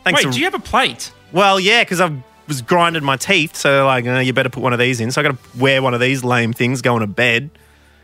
Thanks. 0.03 0.25
Wait, 0.25 0.25
to- 0.25 0.33
do 0.33 0.39
you 0.41 0.47
have 0.47 0.55
a 0.55 0.59
plate? 0.59 1.13
Well, 1.33 1.61
yeah, 1.61 1.85
because 1.85 2.01
I 2.01 2.11
was 2.47 2.63
grinding 2.63 3.05
my 3.05 3.17
teeth, 3.17 3.57
so 3.57 3.87
like, 3.87 4.07
uh, 4.07 4.19
you 4.19 4.33
better 4.33 4.49
put 4.49 4.63
one 4.63 4.73
of 4.73 4.79
these 4.79 5.01
in. 5.01 5.11
So 5.11 5.21
I 5.21 5.25
got 5.25 5.33
to 5.33 5.59
wear 5.59 5.83
one 5.83 5.95
of 5.95 6.01
these 6.01 6.25
lame 6.25 6.53
things 6.53 6.83
going 6.83 7.01
to 7.01 7.07
bed. 7.07 7.51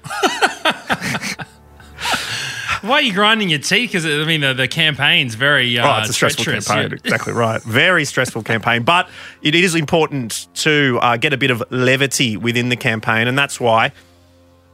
Why 2.83 2.95
are 2.95 3.03
you 3.03 3.13
grinding 3.13 3.49
your 3.49 3.61
teeth? 3.61 3.93
Because 3.93 4.05
I 4.05 4.25
mean, 4.25 4.41
the, 4.41 4.55
the 4.55 4.67
campaign's 4.67 5.37
very 5.37 5.79
uh, 5.79 5.87
Oh, 5.87 6.01
it's 6.01 6.09
a 6.11 6.13
stressful 6.13 6.45
campaign. 6.45 6.91
Yeah. 6.91 6.97
Exactly 7.05 7.33
right. 7.33 7.63
Very 7.63 8.05
stressful 8.05 8.43
campaign, 8.43 8.83
but 8.83 9.09
it 9.41 9.55
is 9.55 9.77
important 9.77 10.49
to 10.57 10.99
uh, 11.01 11.17
get 11.17 11.33
a 11.33 11.37
bit 11.37 11.53
of 11.53 11.63
levity 11.71 12.37
within 12.37 12.71
the 12.71 12.77
campaign, 12.77 13.29
and 13.29 13.39
that's 13.39 13.61
why 13.61 13.93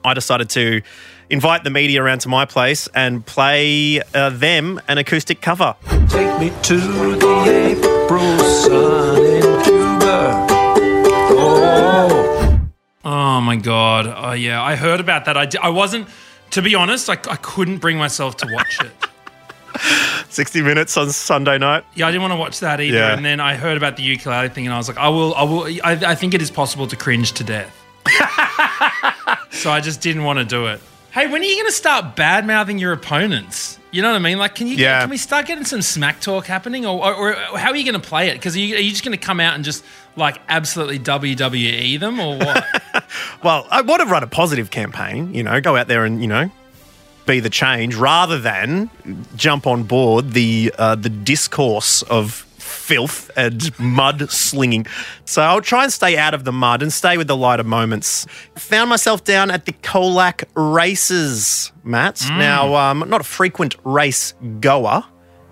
I 0.04 0.14
decided 0.14 0.48
to 0.50 0.80
invite 1.28 1.64
the 1.64 1.70
media 1.70 2.02
around 2.02 2.20
to 2.20 2.30
my 2.30 2.46
place 2.46 2.88
and 2.94 3.26
play 3.26 4.00
uh, 4.14 4.30
them 4.30 4.80
an 4.88 4.96
acoustic 4.96 5.42
cover. 5.42 5.76
Take 6.08 6.40
me 6.40 6.50
to 6.62 6.76
the 6.78 7.87
Oh 14.28 14.32
yeah, 14.32 14.62
I 14.62 14.76
heard 14.76 15.00
about 15.00 15.24
that. 15.24 15.38
I, 15.38 15.48
I 15.62 15.70
wasn't, 15.70 16.06
to 16.50 16.60
be 16.60 16.74
honest, 16.74 17.08
I, 17.08 17.14
I 17.14 17.36
couldn't 17.36 17.78
bring 17.78 17.96
myself 17.96 18.36
to 18.38 18.48
watch 18.52 18.78
it. 18.82 18.92
60 20.28 20.60
minutes 20.60 20.98
on 20.98 21.08
Sunday 21.08 21.56
night. 21.56 21.84
Yeah, 21.94 22.08
I 22.08 22.10
didn't 22.10 22.20
want 22.20 22.32
to 22.32 22.36
watch 22.36 22.60
that 22.60 22.78
either. 22.78 22.98
Yeah. 22.98 23.14
And 23.14 23.24
then 23.24 23.40
I 23.40 23.54
heard 23.54 23.78
about 23.78 23.96
the 23.96 24.02
ukulele 24.02 24.50
thing, 24.50 24.66
and 24.66 24.74
I 24.74 24.76
was 24.76 24.86
like, 24.86 24.98
I 24.98 25.08
will, 25.08 25.34
I 25.34 25.44
will. 25.44 25.64
I, 25.82 25.92
I 25.92 26.14
think 26.14 26.34
it 26.34 26.42
is 26.42 26.50
possible 26.50 26.86
to 26.88 26.94
cringe 26.94 27.32
to 27.32 27.44
death. 27.44 27.74
so 29.50 29.70
I 29.70 29.80
just 29.80 30.02
didn't 30.02 30.24
want 30.24 30.40
to 30.40 30.44
do 30.44 30.66
it. 30.66 30.82
Hey, 31.10 31.26
when 31.26 31.40
are 31.40 31.44
you 31.46 31.54
going 31.54 31.66
to 31.66 31.72
start 31.72 32.14
bad 32.14 32.46
mouthing 32.46 32.78
your 32.78 32.92
opponents? 32.92 33.78
You 33.92 34.02
know 34.02 34.10
what 34.10 34.16
I 34.16 34.18
mean? 34.18 34.36
Like, 34.36 34.54
can 34.54 34.66
you? 34.66 34.76
Yeah. 34.76 35.00
Can 35.00 35.08
we 35.08 35.16
start 35.16 35.46
getting 35.46 35.64
some 35.64 35.80
smack 35.80 36.20
talk 36.20 36.44
happening, 36.44 36.84
or, 36.84 37.02
or, 37.02 37.30
or 37.30 37.58
how 37.58 37.70
are 37.70 37.76
you 37.76 37.90
going 37.90 37.98
to 37.98 38.06
play 38.06 38.28
it? 38.28 38.34
Because 38.34 38.54
are 38.56 38.60
you, 38.60 38.76
are 38.76 38.80
you 38.80 38.90
just 38.90 39.04
going 39.04 39.16
to 39.16 39.24
come 39.24 39.40
out 39.40 39.54
and 39.54 39.64
just 39.64 39.82
like 40.18 40.38
absolutely 40.48 40.98
WWE 40.98 41.98
them, 41.98 42.20
or 42.20 42.36
what? 42.38 42.64
Well, 43.42 43.66
I 43.70 43.82
want 43.82 44.02
to 44.02 44.08
run 44.08 44.22
a 44.24 44.26
positive 44.26 44.70
campaign, 44.70 45.32
you 45.32 45.44
know, 45.44 45.60
go 45.60 45.76
out 45.76 45.86
there 45.86 46.04
and, 46.04 46.20
you 46.20 46.26
know, 46.26 46.50
be 47.24 47.38
the 47.40 47.48
change 47.50 47.94
rather 47.94 48.38
than 48.38 48.90
jump 49.36 49.66
on 49.66 49.84
board 49.84 50.32
the 50.32 50.74
uh, 50.76 50.96
the 50.96 51.08
discourse 51.08 52.02
of 52.02 52.32
filth 52.58 53.30
and 53.36 53.78
mud 53.78 54.30
slinging. 54.30 54.86
So 55.24 55.42
I'll 55.42 55.60
try 55.60 55.84
and 55.84 55.92
stay 55.92 56.16
out 56.16 56.34
of 56.34 56.44
the 56.44 56.52
mud 56.52 56.82
and 56.82 56.92
stay 56.92 57.16
with 57.16 57.28
the 57.28 57.36
lighter 57.36 57.64
moments. 57.64 58.26
Found 58.56 58.90
myself 58.90 59.24
down 59.24 59.50
at 59.50 59.66
the 59.66 59.72
Colac 59.72 60.44
races, 60.54 61.70
Matt. 61.84 62.24
Now, 62.30 62.74
um, 62.74 63.04
not 63.08 63.20
a 63.20 63.24
frequent 63.24 63.76
race 63.84 64.34
goer, 64.60 65.04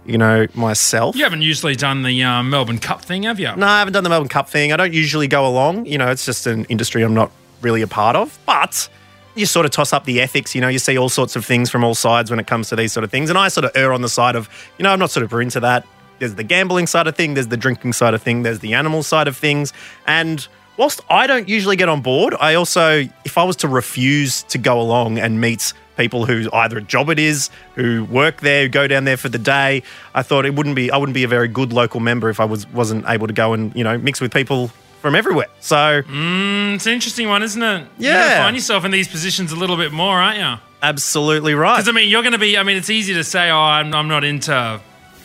you 0.07 0.19
know, 0.19 0.47
myself. 0.55 1.17
You 1.17 1.25
haven't 1.25 1.43
usually 1.43 1.77
done 1.77 2.03
the 2.03 2.23
um, 2.23 2.51
Melbourne 2.51 2.79
Cup 2.79 3.03
thing, 3.03 3.25
have 3.25 3.41
you? 3.41 3.55
No, 3.57 3.67
I 3.67 3.79
haven't 3.79 3.93
done 3.93 4.05
the 4.05 4.11
Melbourne 4.11 4.29
Cup 4.29 4.49
thing. 4.49 4.73
I 4.73 4.77
don't 4.77 4.93
usually 4.93 5.29
go 5.29 5.47
along. 5.47 5.87
You 5.87 5.99
know, 5.99 6.09
it's 6.09 6.25
just 6.25 6.47
an 6.47 6.65
industry 6.67 7.03
I'm 7.03 7.15
not 7.15 7.31
really 7.63 7.83
a 7.83 7.87
part 7.87 8.17
of. 8.17 8.39
But 8.47 8.89
you 9.35 9.47
sort 9.47 9.67
of 9.67 9.73
toss 9.73 9.93
up 9.93 10.05
the 10.05 10.21
ethics. 10.21 10.55
You 10.55 10.61
know, 10.61 10.69
you 10.69 10.79
see 10.79 10.97
all 10.97 11.09
sorts 11.09 11.37
of 11.37 11.45
things 11.45 11.71
from 11.71 11.85
all 11.85 11.95
sides 11.95 12.31
when 12.31 12.41
it 12.41 12.47
comes 12.47 12.69
to 12.71 12.77
these 12.77 12.93
sort 12.93 13.05
of 13.05 13.11
things. 13.11 13.31
And 13.31 13.39
I 13.39 13.49
sort 13.49 13.65
of 13.65 13.73
err 13.75 13.93
on 13.93 14.03
the 14.03 14.09
side 14.09 14.35
of, 14.35 14.49
you 14.79 14.83
know, 14.83 14.91
I'm 14.91 14.99
not 14.99 15.11
sort 15.11 15.25
of 15.25 15.33
into 15.41 15.61
that. 15.61 15.87
There's 16.19 16.35
the 16.35 16.45
gambling 16.45 16.87
side 16.87 17.07
of 17.07 17.15
thing, 17.15 17.35
there's 17.35 17.49
the 17.49 17.59
drinking 17.59 17.93
side 17.93 18.15
of 18.15 18.23
thing, 18.23 18.43
there's 18.43 18.61
the 18.61 18.73
animal 18.73 19.03
side 19.03 19.29
of 19.29 19.37
things. 19.37 19.75
And 20.07 20.47
whilst 20.79 21.03
I 21.11 21.27
don't 21.27 21.47
usually 21.47 21.77
get 21.77 21.91
on 21.91 22.01
board, 22.01 22.35
I 22.41 22.55
also, 22.55 23.05
if 23.25 23.37
I 23.37 23.45
was 23.45 23.57
to 23.57 23.69
refuse 23.69 24.43
to 24.45 24.57
go 24.59 24.81
along 24.81 25.19
and 25.19 25.41
meet 25.41 25.75
people 25.97 26.27
who 26.27 26.49
either 26.53 26.79
a 26.79 26.83
job 26.83 27.09
it 27.11 27.19
is, 27.19 27.51
who 27.75 28.05
work 28.05 28.41
there, 28.41 28.65
who 28.65 28.69
go 28.69 28.87
down 28.87 29.05
there 29.05 29.17
for 29.17 29.29
the 29.29 29.39
day, 29.39 29.83
I 30.15 30.23
thought 30.23 30.45
it 30.47 30.55
wouldn't 30.55 30.77
be 30.77 30.91
I 30.91 30.97
wouldn't 30.97 31.15
be 31.15 31.25
a 31.25 31.29
very 31.29 31.49
good 31.49 31.73
local 31.73 32.01
member 32.01 32.29
if 32.31 32.41
I 32.41 32.45
was 32.45 32.67
wasn't 32.69 33.05
able 33.09 33.27
to 33.27 33.33
go 33.33 33.53
and, 33.53 33.75
you 33.75 33.85
know, 33.85 33.97
mix 33.99 34.21
with 34.21 34.33
people 34.33 34.69
from 35.01 35.15
everywhere. 35.15 35.47
So 35.61 36.03
mm, 36.03 36.75
It's 36.75 36.87
an 36.87 36.93
interesting 36.95 37.29
one, 37.29 37.43
isn't 37.43 37.63
it? 37.63 37.87
Yeah. 37.99 38.13
gotta 38.29 38.41
find 38.43 38.57
yourself 38.57 38.85
in 38.85 38.91
these 38.91 39.09
positions 39.09 39.53
a 39.53 39.57
little 39.57 39.77
bit 39.77 39.93
more, 39.93 40.17
aren't 40.19 40.39
you? 40.39 40.55
absolutely 40.83 41.55
right. 41.55 41.77
Because 41.77 41.89
I 41.89 41.93
mean, 41.93 42.09
you're 42.09 42.23
going 42.23 42.33
to 42.35 42.39
be. 42.39 42.57
I 42.59 42.63
mean, 42.63 42.77
it's 42.77 42.91
easy 42.91 43.15
to 43.15 43.25
say, 43.25 43.51
"Oh, 43.51 43.57
I'm, 43.59 43.93
I'm 43.95 44.09
not 44.09 44.23
into 44.25 44.81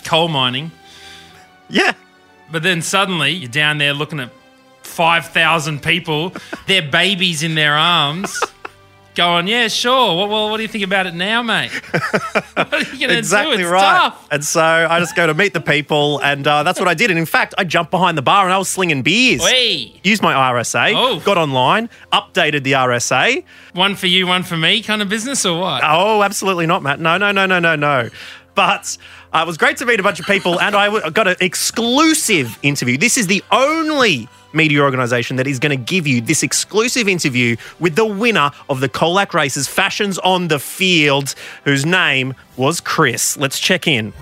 coal 0.05 0.27
mining," 0.29 0.71
Yeah. 1.69 1.93
but 2.51 2.63
then 2.63 2.81
suddenly 2.81 3.31
you're 3.31 3.49
down 3.49 3.77
there 3.77 3.93
looking 3.93 4.19
at 4.19 4.29
five 4.81 5.27
thousand 5.27 5.83
people, 5.83 6.33
their 6.67 6.81
babies 6.81 7.43
in 7.43 7.55
their 7.55 7.73
arms, 7.75 8.41
going, 9.15 9.47
"Yeah, 9.47 9.67
sure. 9.67 10.15
Well, 10.17 10.27
well, 10.27 10.49
what 10.49 10.57
do 10.57 10.63
you 10.63 10.69
think 10.69 10.83
about 10.83 11.05
it 11.07 11.13
now, 11.13 11.41
mate? 11.41 11.71
what 12.53 12.73
are 12.73 12.79
you 12.79 12.99
going 12.99 13.09
to 13.09 13.17
exactly 13.17 13.57
do? 13.57 13.63
It's 13.63 13.71
right. 13.71 13.81
tough." 13.81 14.27
And 14.31 14.43
so 14.43 14.61
I 14.61 14.99
just 14.99 15.15
go 15.15 15.27
to 15.27 15.33
meet 15.33 15.53
the 15.53 15.61
people, 15.61 16.19
and 16.19 16.47
uh, 16.47 16.63
that's 16.63 16.79
what 16.79 16.87
I 16.87 16.93
did. 16.93 17.09
And 17.09 17.19
in 17.19 17.25
fact, 17.25 17.53
I 17.57 17.63
jumped 17.63 17.91
behind 17.91 18.17
the 18.17 18.21
bar 18.21 18.45
and 18.45 18.53
I 18.53 18.57
was 18.57 18.69
slinging 18.69 19.01
beers. 19.01 19.45
Hey, 19.47 19.93
Used 20.03 20.21
my 20.21 20.33
RSA, 20.33 20.93
Oh. 20.95 21.19
got 21.19 21.37
online, 21.37 21.89
updated 22.11 22.63
the 22.63 22.73
RSA. 22.73 23.43
one 23.73 23.95
for 23.95 24.07
you, 24.07 24.27
one 24.27 24.43
for 24.43 24.57
me, 24.57 24.81
kind 24.81 25.01
of 25.01 25.09
business, 25.09 25.45
or 25.45 25.59
what? 25.59 25.81
Oh, 25.85 26.23
absolutely 26.23 26.65
not, 26.65 26.81
Matt. 26.83 26.99
No, 26.99 27.17
no, 27.17 27.31
no, 27.31 27.45
no, 27.45 27.59
no, 27.59 27.75
no. 27.75 28.09
But 28.53 28.97
uh, 29.33 29.39
it 29.43 29.47
was 29.47 29.57
great 29.57 29.77
to 29.77 29.85
meet 29.85 29.99
a 29.99 30.03
bunch 30.03 30.19
of 30.19 30.25
people, 30.25 30.59
and 30.59 30.75
I 30.75 31.09
got 31.11 31.27
an 31.27 31.37
exclusive 31.39 32.57
interview. 32.63 32.97
This 32.97 33.17
is 33.17 33.27
the 33.27 33.43
only 33.51 34.27
media 34.53 34.81
organisation 34.81 35.37
that 35.37 35.47
is 35.47 35.59
going 35.59 35.77
to 35.77 35.83
give 35.83 36.07
you 36.07 36.21
this 36.21 36.43
exclusive 36.43 37.07
interview 37.07 37.55
with 37.79 37.95
the 37.95 38.05
winner 38.05 38.51
of 38.69 38.79
the 38.79 38.89
Colac 38.89 39.33
Races 39.33 39.67
Fashions 39.67 40.17
on 40.19 40.47
the 40.47 40.59
Field, 40.59 41.35
whose 41.65 41.85
name 41.85 42.33
was 42.57 42.81
Chris. 42.81 43.37
Let's 43.37 43.59
check 43.59 43.87
in. 43.87 44.13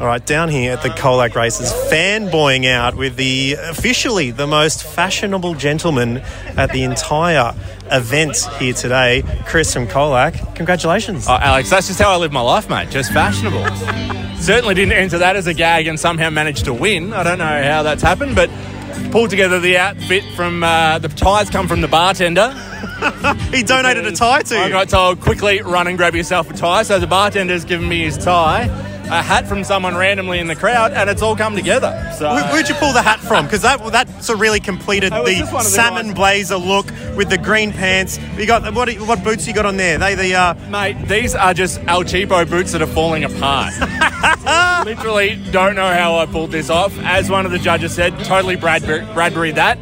All 0.00 0.08
right, 0.08 0.24
down 0.26 0.48
here 0.48 0.72
at 0.72 0.82
the 0.82 0.88
Colac 0.88 1.36
Races, 1.36 1.72
fanboying 1.88 2.66
out 2.66 2.96
with 2.96 3.14
the 3.14 3.52
officially 3.52 4.32
the 4.32 4.48
most 4.48 4.82
fashionable 4.82 5.54
gentleman 5.54 6.18
at 6.56 6.72
the 6.72 6.82
entire 6.82 7.54
event 7.90 8.36
here 8.58 8.72
today, 8.72 9.22
Chris 9.46 9.72
from 9.72 9.86
Colac. 9.86 10.56
Congratulations. 10.56 11.26
Oh, 11.28 11.38
Alex, 11.40 11.70
that's 11.70 11.86
just 11.86 12.00
how 12.00 12.10
I 12.10 12.16
live 12.16 12.32
my 12.32 12.40
life, 12.40 12.68
mate. 12.68 12.90
Just 12.90 13.12
fashionable. 13.12 13.64
Certainly 14.40 14.74
didn't 14.74 14.94
enter 14.94 15.18
that 15.18 15.36
as 15.36 15.46
a 15.46 15.54
gag 15.54 15.86
and 15.86 16.00
somehow 16.00 16.30
managed 16.30 16.64
to 16.64 16.74
win. 16.74 17.12
I 17.12 17.22
don't 17.22 17.38
know 17.38 17.62
how 17.62 17.84
that's 17.84 18.02
happened, 18.02 18.34
but 18.34 18.50
pulled 19.10 19.30
together 19.30 19.60
the 19.60 19.76
outfit 19.76 20.24
from 20.34 20.62
uh, 20.62 20.98
the 20.98 21.08
ties 21.08 21.50
come 21.50 21.68
from 21.68 21.80
the 21.80 21.88
bartender. 21.88 22.50
he 23.50 23.62
donated 23.62 24.06
a 24.06 24.12
tie 24.12 24.42
to 24.42 24.54
you. 24.54 24.60
I 24.60 24.68
got 24.68 24.88
told 24.88 25.20
quickly 25.20 25.60
run 25.62 25.86
and 25.86 25.96
grab 25.96 26.14
yourself 26.14 26.50
a 26.50 26.54
tie, 26.54 26.82
so 26.82 26.98
the 26.98 27.06
bartender's 27.06 27.64
given 27.64 27.88
me 27.88 28.02
his 28.04 28.16
tie, 28.18 28.62
a 29.04 29.22
hat 29.22 29.46
from 29.46 29.64
someone 29.64 29.96
randomly 29.96 30.38
in 30.38 30.46
the 30.46 30.56
crowd, 30.56 30.92
and 30.92 31.10
it's 31.10 31.22
all 31.22 31.36
come 31.36 31.54
together. 31.54 32.12
So 32.18 32.32
Where, 32.32 32.44
where'd 32.52 32.68
you 32.68 32.74
pull 32.76 32.92
the 32.92 33.02
hat 33.02 33.20
from? 33.20 33.44
Because 33.46 33.62
that 33.62 33.84
that 33.92 34.08
sort 34.22 34.36
of 34.36 34.40
really 34.40 34.60
completed 34.60 35.12
the 35.12 35.24
just 35.38 35.52
one 35.52 35.60
of 35.60 35.70
the 35.70 35.76
salmon 35.76 36.06
guys- 36.08 36.14
blazer 36.14 36.56
look 36.56 36.86
with 37.16 37.28
the 37.28 37.38
green 37.38 37.72
pants. 37.72 38.18
You 38.36 38.46
got 38.46 38.72
what? 38.74 38.92
What 38.94 39.22
boots 39.24 39.46
you 39.46 39.54
got 39.54 39.66
on 39.66 39.76
there? 39.76 39.98
They 39.98 40.14
the 40.14 40.34
uh, 40.34 40.54
Mate, 40.68 41.08
these 41.08 41.34
are 41.34 41.54
just 41.54 41.80
El 41.86 42.04
Cheapo 42.04 42.48
boots 42.48 42.72
that 42.72 42.82
are 42.82 42.86
falling 42.86 43.24
apart. 43.24 43.74
Literally 44.84 45.36
don't 45.50 45.74
know 45.76 45.92
how 45.92 46.16
I 46.18 46.26
pulled 46.26 46.50
this 46.50 46.70
off. 46.70 46.96
As 47.00 47.30
one 47.30 47.46
of 47.46 47.52
the 47.52 47.58
judges 47.58 47.94
said, 47.94 48.18
totally 48.24 48.56
Bradbury, 48.56 49.00
Bradbury 49.14 49.52
that. 49.52 49.78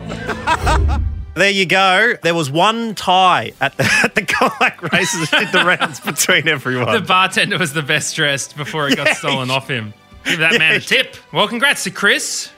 There 1.35 1.51
you 1.51 1.65
go. 1.65 2.15
There 2.23 2.35
was 2.35 2.51
one 2.51 2.95
tie 2.95 3.53
at 3.61 3.77
the, 3.77 3.85
at 4.05 4.15
the 4.15 4.23
Colac 4.23 4.93
races 4.93 5.31
that 5.31 5.41
did 5.41 5.53
the 5.53 5.65
rounds 5.65 6.01
between 6.01 6.49
everyone. 6.49 6.93
The 6.93 7.01
bartender 7.01 7.57
was 7.57 7.73
the 7.73 7.83
best 7.83 8.15
dressed 8.17 8.57
before 8.57 8.89
it 8.89 8.97
got 8.97 9.07
Yeah. 9.07 9.15
stolen 9.15 9.51
off 9.51 9.69
him. 9.69 9.95
Give 10.25 10.41
that 10.41 10.59
man 10.59 10.75
a 10.75 10.81
tip. 10.81 11.17
Well, 11.33 11.49
congrats 11.49 11.85
to 11.85 11.91
Chris. 11.91 12.51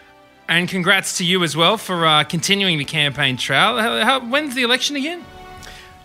And 0.48 0.68
congrats 0.68 1.18
to 1.18 1.24
you 1.24 1.44
as 1.44 1.56
well 1.56 1.78
for 1.78 2.04
uh, 2.04 2.24
continuing 2.24 2.76
the 2.76 2.84
campaign 2.84 3.36
trail. 3.36 3.78
How, 3.78 4.04
how, 4.04 4.20
when's 4.28 4.54
the 4.54 4.62
election 4.64 4.96
again? 4.96 5.24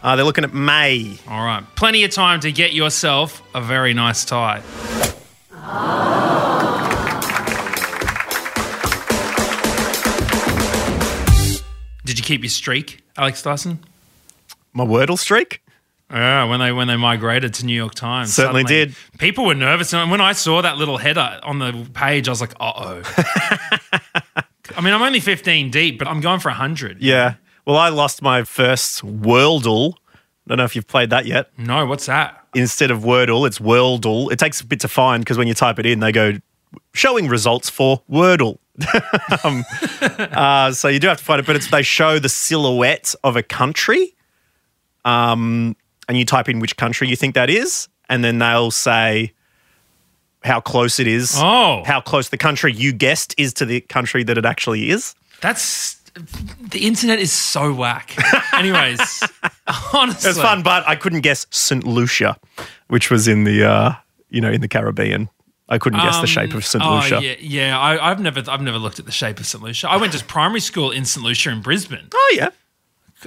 Uh, 0.03 0.15
they're 0.15 0.23
looking 0.23 0.43
at 0.43 0.53
May. 0.53 1.17
All 1.27 1.43
right. 1.43 1.63
Plenty 1.75 2.03
of 2.03 2.11
time 2.11 2.39
to 2.41 2.51
get 2.51 2.71
yourself 2.73 3.41
a 3.55 3.61
very 3.61 3.93
nice 3.93 4.23
tie. 4.23 4.61
Did 12.05 12.17
you 12.17 12.23
keep 12.23 12.41
your 12.41 12.49
streak, 12.49 13.03
Alex 13.17 13.41
Dyson? 13.41 13.79
My 14.71 14.85
Wordle 14.85 15.17
streak. 15.19 15.61
Yeah, 16.09 16.45
when 16.45 16.61
they 16.61 16.71
when 16.71 16.87
they 16.87 16.95
migrated 16.95 17.53
to 17.55 17.65
New 17.65 17.75
York 17.75 17.93
Times, 17.93 18.33
Certainly 18.33 18.61
suddenly 18.63 18.85
did. 18.85 18.95
People 19.17 19.45
were 19.45 19.55
nervous, 19.55 19.93
and 19.93 20.09
when 20.09 20.21
I 20.21 20.31
saw 20.31 20.61
that 20.61 20.77
little 20.77 20.97
header 20.97 21.39
on 21.43 21.59
the 21.59 21.85
page, 21.93 22.29
I 22.29 22.31
was 22.31 22.39
like, 22.39 22.53
"Uh 22.61 22.71
oh." 22.77 23.01
I 24.77 24.81
mean, 24.81 24.93
I'm 24.93 25.01
only 25.01 25.19
15 25.19 25.69
deep, 25.69 25.99
but 25.99 26.07
I'm 26.07 26.21
going 26.21 26.39
for 26.39 26.49
100. 26.49 27.01
Yeah. 27.01 27.35
Well, 27.65 27.75
I 27.75 27.89
lost 27.89 28.21
my 28.21 28.43
first 28.43 29.01
Wordle. 29.03 29.95
Don't 30.47 30.57
know 30.57 30.63
if 30.63 30.75
you've 30.75 30.87
played 30.87 31.09
that 31.09 31.25
yet. 31.25 31.49
No, 31.57 31.85
what's 31.85 32.05
that? 32.05 32.45
Instead 32.55 32.89
of 32.91 33.01
Wordle, 33.01 33.45
it's 33.45 33.59
Worldle. 33.59 34.31
It 34.31 34.39
takes 34.39 34.61
a 34.61 34.65
bit 34.65 34.79
to 34.81 34.87
find 34.87 35.23
because 35.23 35.37
when 35.37 35.47
you 35.47 35.53
type 35.53 35.77
it 35.79 35.85
in, 35.85 35.99
they 35.99 36.11
go 36.11 36.33
showing 36.93 37.27
results 37.27 37.69
for 37.69 38.01
Wordle. 38.09 38.57
um, 39.43 39.63
uh, 40.31 40.71
so 40.71 40.87
you 40.87 40.99
do 40.99 41.07
have 41.07 41.17
to 41.17 41.23
find 41.23 41.39
it, 41.39 41.45
but 41.45 41.55
it's 41.55 41.69
they 41.69 41.81
show 41.83 42.19
the 42.19 42.29
silhouette 42.29 43.13
of 43.23 43.35
a 43.35 43.43
country, 43.43 44.15
um, 45.05 45.75
and 46.07 46.17
you 46.17 46.25
type 46.25 46.47
in 46.49 46.59
which 46.59 46.77
country 46.77 47.07
you 47.07 47.15
think 47.15 47.35
that 47.35 47.49
is, 47.49 47.87
and 48.09 48.23
then 48.23 48.37
they'll 48.39 48.71
say 48.71 49.33
how 50.43 50.59
close 50.61 50.99
it 50.99 51.07
is, 51.07 51.33
Oh. 51.37 51.83
how 51.85 51.99
close 51.99 52.29
the 52.29 52.37
country 52.37 52.71
you 52.71 52.93
guessed 52.93 53.33
is 53.37 53.53
to 53.55 53.65
the 53.65 53.81
country 53.81 54.23
that 54.23 54.37
it 54.37 54.45
actually 54.45 54.89
is. 54.91 55.15
That's 55.41 55.95
the 56.59 56.85
internet 56.87 57.19
is 57.19 57.31
so 57.31 57.73
whack. 57.73 58.15
Anyways, 58.53 59.23
honestly, 59.93 60.29
It 60.29 60.35
was 60.35 60.41
fun, 60.41 60.63
but 60.63 60.87
I 60.87 60.95
couldn't 60.95 61.21
guess 61.21 61.45
St. 61.51 61.85
Lucia, 61.85 62.37
which 62.87 63.09
was 63.11 63.27
in 63.27 63.43
the 63.43 63.63
uh, 63.65 63.93
you 64.29 64.41
know 64.41 64.51
in 64.51 64.61
the 64.61 64.67
Caribbean. 64.67 65.29
I 65.69 65.77
couldn't 65.79 65.99
guess 65.99 66.21
the 66.21 66.27
shape 66.27 66.53
of 66.53 66.65
St. 66.65 66.81
Oh, 66.83 66.95
Lucia. 66.95 67.19
yeah, 67.21 67.35
yeah. 67.41 67.77
I, 67.77 68.11
I've 68.11 68.21
never, 68.21 68.41
I've 68.47 68.61
never 68.61 68.77
looked 68.77 68.99
at 68.99 69.05
the 69.05 69.11
shape 69.11 69.37
of 69.37 69.45
St. 69.45 69.61
Lucia. 69.61 69.89
I 69.89 69.97
went 69.97 70.13
to 70.13 70.23
primary 70.23 70.61
school 70.61 70.91
in 70.91 71.03
St. 71.03 71.25
Lucia 71.25 71.49
in 71.49 71.61
Brisbane. 71.61 72.07
Oh 72.13 72.33
yeah. 72.37 72.49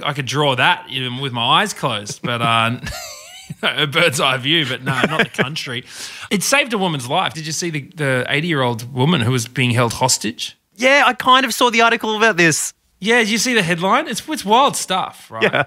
I 0.03 0.13
could 0.13 0.25
draw 0.25 0.55
that 0.55 0.87
even 0.89 1.19
with 1.19 1.33
my 1.33 1.61
eyes 1.61 1.73
closed, 1.73 2.21
but 2.23 2.41
uh, 2.41 2.79
a 3.61 3.85
bird's 3.85 4.19
eye 4.19 4.37
view. 4.37 4.65
But 4.65 4.83
no, 4.83 4.93
not 5.03 5.19
the 5.19 5.43
country. 5.43 5.83
It 6.31 6.41
saved 6.41 6.73
a 6.73 6.77
woman's 6.79 7.07
life. 7.07 7.33
Did 7.35 7.45
you 7.45 7.51
see 7.51 7.69
the 7.69 7.81
the 7.95 8.25
eighty 8.29 8.47
year 8.47 8.61
old 8.61 8.91
woman 8.91 9.21
who 9.21 9.31
was 9.31 9.47
being 9.47 9.71
held 9.71 9.93
hostage? 9.93 10.57
Yeah, 10.77 11.03
I 11.05 11.13
kind 11.13 11.45
of 11.45 11.53
saw 11.53 11.69
the 11.69 11.81
article 11.81 12.15
about 12.17 12.37
this. 12.37 12.73
Yeah, 13.01 13.19
did 13.19 13.29
you 13.29 13.39
see 13.39 13.53
the 13.53 13.63
headline? 13.63 14.07
It's 14.07 14.27
it's 14.29 14.45
wild 14.45 14.77
stuff, 14.77 15.29
right? 15.29 15.43
Yeah. 15.43 15.63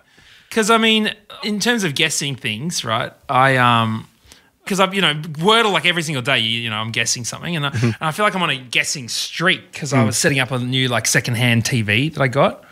Because 0.49 0.71
I 0.71 0.79
mean, 0.79 1.13
in 1.43 1.59
terms 1.59 1.83
of 1.83 1.95
guessing 1.97 2.37
things, 2.37 2.85
right? 2.85 3.13
I 3.29 3.57
um, 3.57 4.09
because 4.63 4.79
I'm 4.79 4.95
you 4.95 5.01
know 5.01 5.15
Wordle 5.15 5.73
like 5.73 5.85
every 5.85 6.03
single 6.03 6.23
day. 6.23 6.39
You, 6.39 6.61
you 6.61 6.71
know, 6.71 6.77
I'm 6.77 6.93
guessing 6.93 7.25
something, 7.25 7.57
and 7.57 7.67
I, 7.67 7.71
and 7.83 7.97
I 8.01 8.13
feel 8.13 8.25
like 8.25 8.37
I'm 8.37 8.43
on 8.43 8.51
a 8.51 8.57
guessing 8.57 9.09
streak 9.09 9.73
because 9.73 9.93
I 9.93 10.05
was 10.05 10.17
setting 10.17 10.39
up 10.39 10.53
a 10.53 10.59
new 10.61 10.87
like 10.89 11.07
secondhand 11.09 11.65
TV 11.65 12.13
that 12.15 12.23
I 12.23 12.29
got. 12.29 12.65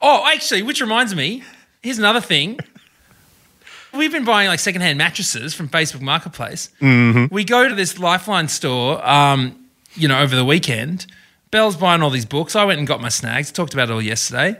Oh, 0.00 0.24
actually, 0.32 0.62
which 0.62 0.80
reminds 0.80 1.14
me, 1.14 1.42
here's 1.82 1.98
another 1.98 2.20
thing. 2.20 2.58
We've 3.94 4.12
been 4.12 4.24
buying 4.24 4.48
like 4.48 4.60
secondhand 4.60 4.98
mattresses 4.98 5.54
from 5.54 5.68
Facebook 5.68 6.00
Marketplace. 6.02 6.68
We 7.30 7.44
go 7.44 7.68
to 7.68 7.74
this 7.74 7.98
Lifeline 7.98 8.48
store, 8.48 9.04
um, 9.08 9.56
you 9.94 10.06
know, 10.08 10.20
over 10.20 10.34
the 10.36 10.44
weekend. 10.44 11.06
Belle's 11.54 11.76
buying 11.76 12.02
all 12.02 12.10
these 12.10 12.26
books. 12.26 12.56
I 12.56 12.64
went 12.64 12.80
and 12.80 12.88
got 12.88 13.00
my 13.00 13.08
snags. 13.08 13.52
Talked 13.52 13.74
about 13.74 13.88
it 13.88 13.92
all 13.92 14.02
yesterday. 14.02 14.56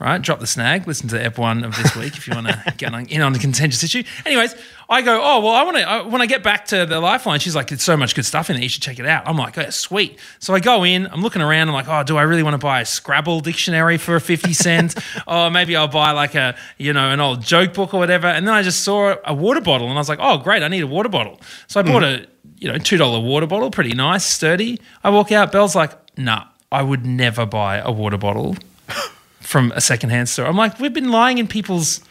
Right? 0.00 0.22
Drop 0.22 0.38
the 0.38 0.46
snag. 0.46 0.86
Listen 0.86 1.08
to 1.08 1.20
Ep 1.20 1.38
one 1.38 1.64
of 1.64 1.76
this 1.76 1.96
week 1.96 2.16
if 2.16 2.28
you 2.28 2.34
want 2.34 2.46
to 2.46 2.62
get 2.76 2.94
on, 2.94 3.06
in 3.06 3.20
on 3.20 3.32
the 3.32 3.38
contentious 3.40 3.82
issue. 3.82 4.04
Anyways, 4.24 4.54
I 4.88 5.02
go, 5.02 5.20
oh 5.20 5.40
well, 5.40 5.54
I 5.54 5.64
want 5.64 5.76
to. 5.76 6.08
When 6.08 6.22
I 6.22 6.26
get 6.26 6.44
back 6.44 6.66
to 6.66 6.86
the 6.86 7.00
Lifeline, 7.00 7.40
she's 7.40 7.56
like, 7.56 7.72
"It's 7.72 7.82
so 7.82 7.96
much 7.96 8.14
good 8.14 8.24
stuff 8.24 8.48
in 8.48 8.54
there. 8.54 8.62
You 8.62 8.68
should 8.68 8.82
check 8.82 9.00
it 9.00 9.06
out." 9.06 9.26
I'm 9.26 9.36
like, 9.36 9.58
"Oh, 9.58 9.70
sweet." 9.70 10.20
So 10.38 10.54
I 10.54 10.60
go 10.60 10.84
in. 10.84 11.08
I'm 11.08 11.20
looking 11.20 11.42
around. 11.42 11.66
I'm 11.66 11.74
like, 11.74 11.88
"Oh, 11.88 12.04
do 12.04 12.16
I 12.16 12.22
really 12.22 12.44
want 12.44 12.54
to 12.54 12.58
buy 12.58 12.80
a 12.80 12.84
Scrabble 12.84 13.40
dictionary 13.40 13.98
for 13.98 14.20
fifty 14.20 14.52
cents? 14.52 14.94
or 15.26 15.46
oh, 15.46 15.50
maybe 15.50 15.74
I'll 15.74 15.88
buy 15.88 16.12
like 16.12 16.36
a 16.36 16.56
you 16.78 16.92
know 16.92 17.10
an 17.10 17.18
old 17.18 17.42
joke 17.42 17.74
book 17.74 17.92
or 17.92 17.98
whatever." 17.98 18.28
And 18.28 18.46
then 18.46 18.54
I 18.54 18.62
just 18.62 18.84
saw 18.84 19.16
a 19.24 19.34
water 19.34 19.60
bottle, 19.60 19.88
and 19.88 19.98
I 19.98 20.00
was 20.00 20.08
like, 20.08 20.20
"Oh, 20.22 20.38
great! 20.38 20.62
I 20.62 20.68
need 20.68 20.84
a 20.84 20.86
water 20.86 21.08
bottle." 21.08 21.40
So 21.66 21.80
I 21.80 21.82
hmm. 21.82 21.90
bought 21.90 22.04
a 22.04 22.26
you 22.58 22.70
know 22.70 22.78
two 22.78 22.98
dollar 22.98 23.18
water 23.18 23.48
bottle, 23.48 23.70
pretty 23.72 23.94
nice, 23.94 24.24
sturdy. 24.24 24.80
I 25.02 25.10
walk 25.10 25.32
out. 25.32 25.50
Belle's 25.50 25.74
like, 25.74 25.90
"Nah, 26.16 26.44
I 26.70 26.82
would 26.82 27.04
never 27.04 27.46
buy 27.46 27.78
a 27.78 27.90
water 27.90 28.16
bottle." 28.16 28.56
from 29.48 29.72
a 29.74 29.80
secondhand 29.80 30.28
store. 30.28 30.46
I'm 30.46 30.56
like, 30.56 30.78
we've 30.78 30.92
been 30.92 31.10
lying 31.10 31.38
in 31.38 31.48
people's 31.48 32.02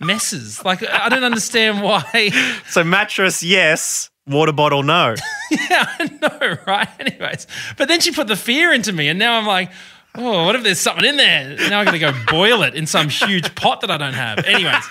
messes. 0.00 0.62
Like, 0.64 0.86
I 0.86 1.08
don't 1.08 1.24
understand 1.24 1.82
why. 1.82 2.30
So 2.68 2.84
mattress, 2.84 3.42
yes. 3.42 4.10
Water 4.26 4.52
bottle, 4.52 4.82
no. 4.82 5.14
yeah, 5.50 5.86
I 5.98 6.10
know, 6.20 6.56
right? 6.66 6.88
Anyways, 6.98 7.46
but 7.76 7.88
then 7.88 8.00
she 8.00 8.10
put 8.10 8.26
the 8.26 8.36
fear 8.36 8.72
into 8.72 8.92
me, 8.92 9.08
and 9.08 9.18
now 9.18 9.38
I'm 9.38 9.46
like, 9.46 9.70
oh, 10.14 10.44
what 10.44 10.56
if 10.56 10.62
there's 10.62 10.80
something 10.80 11.04
in 11.04 11.16
there? 11.16 11.56
Now 11.70 11.80
I 11.80 11.84
got 11.84 11.92
to 11.92 11.98
go 11.98 12.12
boil 12.28 12.62
it 12.62 12.74
in 12.74 12.86
some 12.86 13.08
huge 13.08 13.54
pot 13.54 13.80
that 13.82 13.90
I 13.90 13.96
don't 13.96 14.14
have. 14.14 14.38
Anyways. 14.44 14.84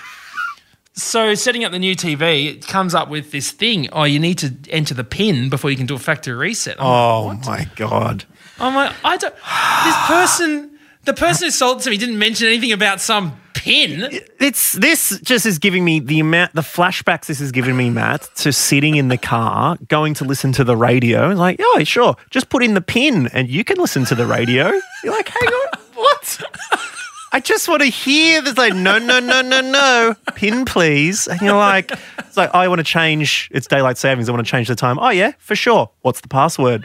So 0.96 1.34
setting 1.34 1.64
up 1.64 1.72
the 1.72 1.78
new 1.80 1.96
TV, 1.96 2.46
it 2.54 2.66
comes 2.68 2.94
up 2.94 3.08
with 3.08 3.32
this 3.32 3.50
thing. 3.50 3.88
Oh, 3.92 4.04
you 4.04 4.20
need 4.20 4.38
to 4.38 4.54
enter 4.70 4.94
the 4.94 5.02
pin 5.04 5.50
before 5.50 5.70
you 5.70 5.76
can 5.76 5.86
do 5.86 5.96
a 5.96 5.98
factory 5.98 6.34
reset. 6.34 6.76
I'm 6.80 6.86
like, 6.86 7.38
Oh 7.46 7.50
my 7.50 7.68
god. 7.74 8.24
I'm 8.60 8.74
like, 8.76 8.94
I 9.04 9.16
don't. 9.16 9.34
This 9.34 9.96
person, 10.06 10.73
the 11.04 11.14
person 11.14 11.46
who 11.46 11.50
sold 11.50 11.80
it 11.80 11.84
to 11.84 11.90
me, 11.90 11.96
didn't 11.96 12.18
mention 12.18 12.46
anything 12.46 12.72
about 12.72 13.00
some 13.00 13.40
pin. 13.54 14.08
It's 14.40 14.72
this 14.74 15.18
just 15.20 15.46
is 15.46 15.58
giving 15.58 15.84
me 15.84 16.00
the 16.00 16.20
amount 16.20 16.52
the 16.54 16.60
flashbacks 16.60 17.26
this 17.26 17.40
is 17.40 17.50
giving 17.52 17.76
me, 17.76 17.90
Matt, 17.90 18.28
to 18.36 18.52
sitting 18.52 18.96
in 18.96 19.08
the 19.08 19.18
car, 19.18 19.78
going 19.88 20.14
to 20.14 20.24
listen 20.24 20.52
to 20.52 20.64
the 20.64 20.76
radio. 20.76 21.30
and 21.30 21.38
Like, 21.38 21.58
oh 21.60 21.82
sure, 21.84 22.16
just 22.30 22.48
put 22.50 22.62
in 22.62 22.74
the 22.74 22.80
pin 22.80 23.28
and 23.32 23.48
you 23.48 23.64
can 23.64 23.78
listen 23.78 24.04
to 24.06 24.14
the 24.14 24.26
radio. 24.26 24.70
You're 25.02 25.14
like, 25.14 25.28
hang 25.28 25.48
on, 25.48 25.78
what? 25.94 26.42
I 27.32 27.40
just 27.40 27.68
want 27.68 27.82
to 27.82 27.88
hear 27.88 28.40
this 28.42 28.56
like, 28.56 28.74
no, 28.74 28.98
no, 28.98 29.18
no, 29.18 29.42
no, 29.42 29.60
no. 29.60 30.14
Pin, 30.36 30.64
please. 30.64 31.26
And 31.26 31.40
you're 31.40 31.56
like, 31.56 31.90
it's 32.18 32.36
like, 32.36 32.54
I 32.54 32.68
want 32.68 32.78
to 32.78 32.84
change 32.84 33.48
it's 33.52 33.66
daylight 33.66 33.98
savings. 33.98 34.28
I 34.28 34.32
want 34.32 34.46
to 34.46 34.50
change 34.50 34.68
the 34.68 34.76
time. 34.76 34.98
Oh 35.00 35.08
yeah, 35.08 35.32
for 35.38 35.56
sure. 35.56 35.90
What's 36.02 36.20
the 36.20 36.28
password? 36.28 36.84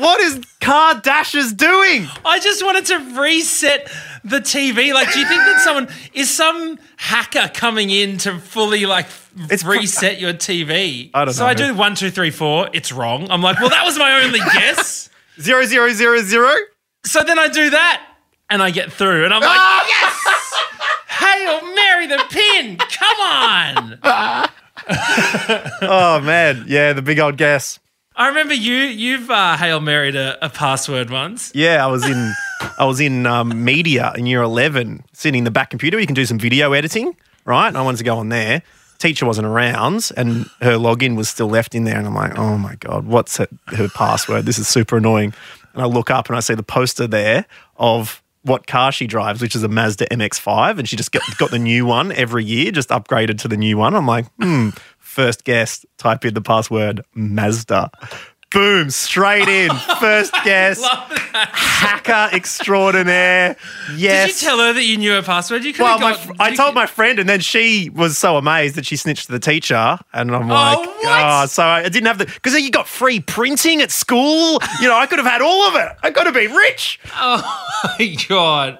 What 0.00 0.20
is 0.20 0.40
Car 0.60 1.00
Dashers 1.00 1.52
doing? 1.52 2.08
I 2.24 2.38
just 2.40 2.64
wanted 2.64 2.86
to 2.86 3.20
reset 3.20 3.90
the 4.24 4.38
TV. 4.38 4.92
Like, 4.94 5.12
do 5.12 5.20
you 5.20 5.26
think 5.26 5.42
that 5.42 5.60
someone 5.60 5.88
is 6.14 6.30
some 6.30 6.78
hacker 6.96 7.50
coming 7.52 7.90
in 7.90 8.18
to 8.18 8.38
fully 8.38 8.86
like 8.86 9.06
It's 9.50 9.64
reset 9.64 10.20
your 10.20 10.32
TV? 10.32 11.10
I 11.14 11.24
don't 11.24 11.34
so 11.34 11.46
I 11.46 11.54
do 11.54 11.74
one, 11.74 11.94
two, 11.94 12.10
three, 12.10 12.30
four. 12.30 12.68
It's 12.72 12.92
wrong. 12.92 13.30
I'm 13.30 13.42
like, 13.42 13.60
well, 13.60 13.70
that 13.70 13.84
was 13.84 13.98
my 13.98 14.22
only 14.24 14.38
guess. 14.54 15.08
Zero 15.40 15.64
zero 15.64 15.90
zero 15.92 16.20
zero. 16.22 16.54
So 17.04 17.22
then 17.22 17.38
I 17.38 17.48
do 17.48 17.70
that, 17.70 18.06
and 18.50 18.62
I 18.62 18.70
get 18.70 18.92
through, 18.92 19.24
and 19.24 19.32
I'm 19.32 19.40
like, 19.40 19.58
oh, 19.58 19.84
yes! 19.88 20.54
Hail 21.08 21.74
Mary 21.74 22.06
the 22.06 22.22
pin! 22.30 22.76
Come 22.76 23.20
on! 23.20 24.48
Oh 25.82 26.20
man, 26.20 26.64
yeah, 26.66 26.92
the 26.94 27.02
big 27.02 27.20
old 27.20 27.36
guess. 27.36 27.78
I 28.20 28.28
remember 28.28 28.52
you. 28.52 28.74
You've 28.74 29.30
uh, 29.30 29.56
Hail 29.56 29.80
Married 29.80 30.14
a, 30.14 30.44
a 30.44 30.50
password 30.50 31.08
once. 31.08 31.52
Yeah, 31.54 31.82
I 31.82 31.88
was 31.88 32.06
in 32.06 32.34
I 32.78 32.84
was 32.84 33.00
in 33.00 33.24
um, 33.24 33.64
media 33.64 34.12
in 34.14 34.26
year 34.26 34.42
eleven, 34.42 35.04
sitting 35.14 35.38
in 35.38 35.44
the 35.44 35.50
back 35.50 35.70
computer. 35.70 35.98
You 35.98 36.04
can 36.04 36.14
do 36.14 36.26
some 36.26 36.38
video 36.38 36.74
editing, 36.74 37.16
right? 37.46 37.68
And 37.68 37.78
I 37.78 37.80
wanted 37.80 37.96
to 37.96 38.04
go 38.04 38.18
on 38.18 38.28
there. 38.28 38.60
Teacher 38.98 39.24
wasn't 39.24 39.46
around, 39.46 40.10
and 40.18 40.44
her 40.60 40.74
login 40.76 41.16
was 41.16 41.30
still 41.30 41.48
left 41.48 41.74
in 41.74 41.84
there. 41.84 41.96
And 41.96 42.06
I'm 42.06 42.14
like, 42.14 42.38
oh 42.38 42.58
my 42.58 42.74
god, 42.74 43.06
what's 43.06 43.38
her, 43.38 43.48
her 43.68 43.88
password? 43.88 44.44
This 44.44 44.58
is 44.58 44.68
super 44.68 44.98
annoying. 44.98 45.32
And 45.72 45.82
I 45.82 45.86
look 45.86 46.10
up 46.10 46.28
and 46.28 46.36
I 46.36 46.40
see 46.40 46.52
the 46.54 46.62
poster 46.62 47.06
there 47.06 47.46
of 47.78 48.22
what 48.42 48.66
car 48.66 48.92
she 48.92 49.06
drives, 49.06 49.40
which 49.40 49.54
is 49.54 49.62
a 49.62 49.68
Mazda 49.68 50.06
MX-5, 50.08 50.78
and 50.78 50.88
she 50.88 50.96
just 50.96 51.12
got, 51.12 51.22
got 51.38 51.50
the 51.50 51.58
new 51.58 51.84
one 51.86 52.12
every 52.12 52.44
year, 52.44 52.70
just 52.70 52.88
upgraded 52.88 53.38
to 53.38 53.48
the 53.48 53.56
new 53.56 53.76
one. 53.76 53.94
I'm 53.94 54.06
like, 54.06 54.26
hmm. 54.40 54.70
First 55.10 55.42
guess, 55.42 55.84
type 55.98 56.24
in 56.24 56.34
the 56.34 56.40
password 56.40 57.04
Mazda. 57.14 57.90
Boom, 58.52 58.90
straight 58.90 59.48
in. 59.48 59.74
First 60.00 60.32
guess 60.44 60.80
hacker 61.32 62.34
extraordinaire. 62.34 63.56
Yes. 63.96 64.28
Did 64.28 64.42
you 64.42 64.48
tell 64.48 64.58
her 64.58 64.72
that 64.72 64.84
you 64.84 64.96
knew 64.98 65.10
her 65.10 65.22
password? 65.22 65.64
You 65.64 65.72
could 65.72 65.82
well, 65.82 65.98
have 65.98 66.28
my, 66.28 66.36
I 66.38 66.54
told 66.54 66.68
could- 66.68 66.74
my 66.76 66.86
friend, 66.86 67.18
and 67.18 67.28
then 67.28 67.40
she 67.40 67.90
was 67.90 68.18
so 68.18 68.36
amazed 68.36 68.76
that 68.76 68.86
she 68.86 68.94
snitched 68.94 69.26
to 69.26 69.32
the 69.32 69.40
teacher. 69.40 69.98
And 70.12 70.32
I'm 70.32 70.48
oh, 70.48 70.54
like, 70.54 70.78
what? 70.78 71.42
oh, 71.42 71.46
so 71.46 71.64
I 71.64 71.88
didn't 71.88 72.06
have 72.06 72.18
the 72.18 72.26
because 72.26 72.54
you 72.54 72.70
got 72.70 72.86
free 72.86 73.18
printing 73.18 73.82
at 73.82 73.90
school. 73.90 74.60
You 74.80 74.86
know, 74.86 74.96
I 74.96 75.06
could 75.06 75.18
have 75.18 75.26
had 75.26 75.42
all 75.42 75.68
of 75.68 75.74
it. 75.74 75.96
I 76.04 76.12
could 76.12 76.26
have 76.26 76.34
been 76.34 76.52
rich. 76.52 77.00
Oh 77.16 77.42
my 77.98 78.16
god. 78.28 78.78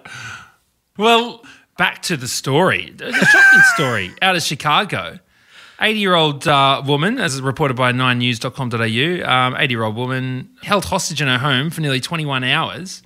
Well, 0.97 1.45
back 1.77 2.03
to 2.03 2.17
the 2.17 2.29
story. 2.29 2.95
A 3.01 3.13
shocking 3.13 3.63
story 3.75 4.13
out 4.23 4.37
of 4.37 4.43
Chicago. 4.43 5.19
80 5.81 5.99
year 5.99 6.15
old 6.15 6.47
uh, 6.47 6.83
woman, 6.87 7.19
as 7.19 7.41
reported 7.41 7.75
by 7.77 7.93
9news.com.au, 7.93 9.31
um, 9.31 9.57
80 9.59 9.73
year 9.75 9.83
old 9.85 9.97
woman 9.97 10.51
held 10.63 10.85
hostage 10.87 11.21
in 11.23 11.29
her 11.29 11.39
home 11.39 11.71
for 11.71 11.81
nearly 11.81 12.01
21 12.01 12.45
hours 12.45 13.03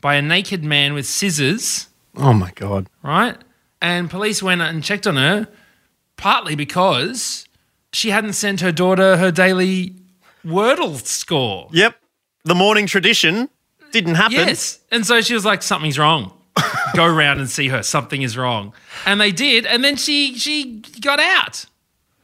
by 0.00 0.14
a 0.16 0.22
naked 0.22 0.64
man 0.64 0.94
with 0.94 1.06
scissors, 1.06 1.88
Oh 2.16 2.32
my 2.32 2.50
god. 2.56 2.88
right? 3.02 3.36
And 3.80 4.10
police 4.10 4.42
went 4.42 4.60
and 4.60 4.82
checked 4.82 5.06
on 5.06 5.16
her, 5.16 5.48
partly 6.16 6.54
because 6.56 7.46
she 7.92 8.10
hadn't 8.10 8.32
sent 8.34 8.60
her 8.60 8.72
daughter 8.72 9.16
her 9.16 9.30
daily 9.30 9.94
Wordle 10.44 10.96
score. 11.06 11.68
Yep. 11.72 11.94
The 12.44 12.54
morning 12.56 12.86
tradition 12.88 13.48
didn't 13.92 14.16
happen. 14.16 14.32
Yes. 14.48 14.80
And 14.90 15.06
so 15.06 15.20
she 15.20 15.34
was 15.34 15.44
like, 15.44 15.62
something's 15.62 15.98
wrong. 15.98 16.32
Go 16.96 17.04
around 17.04 17.38
and 17.38 17.48
see 17.48 17.68
her. 17.68 17.82
Something 17.84 18.22
is 18.22 18.36
wrong. 18.36 18.72
And 19.06 19.20
they 19.20 19.30
did. 19.30 19.64
And 19.66 19.84
then 19.84 19.94
she 19.96 20.34
she 20.36 20.82
got 21.00 21.20
out. 21.20 21.64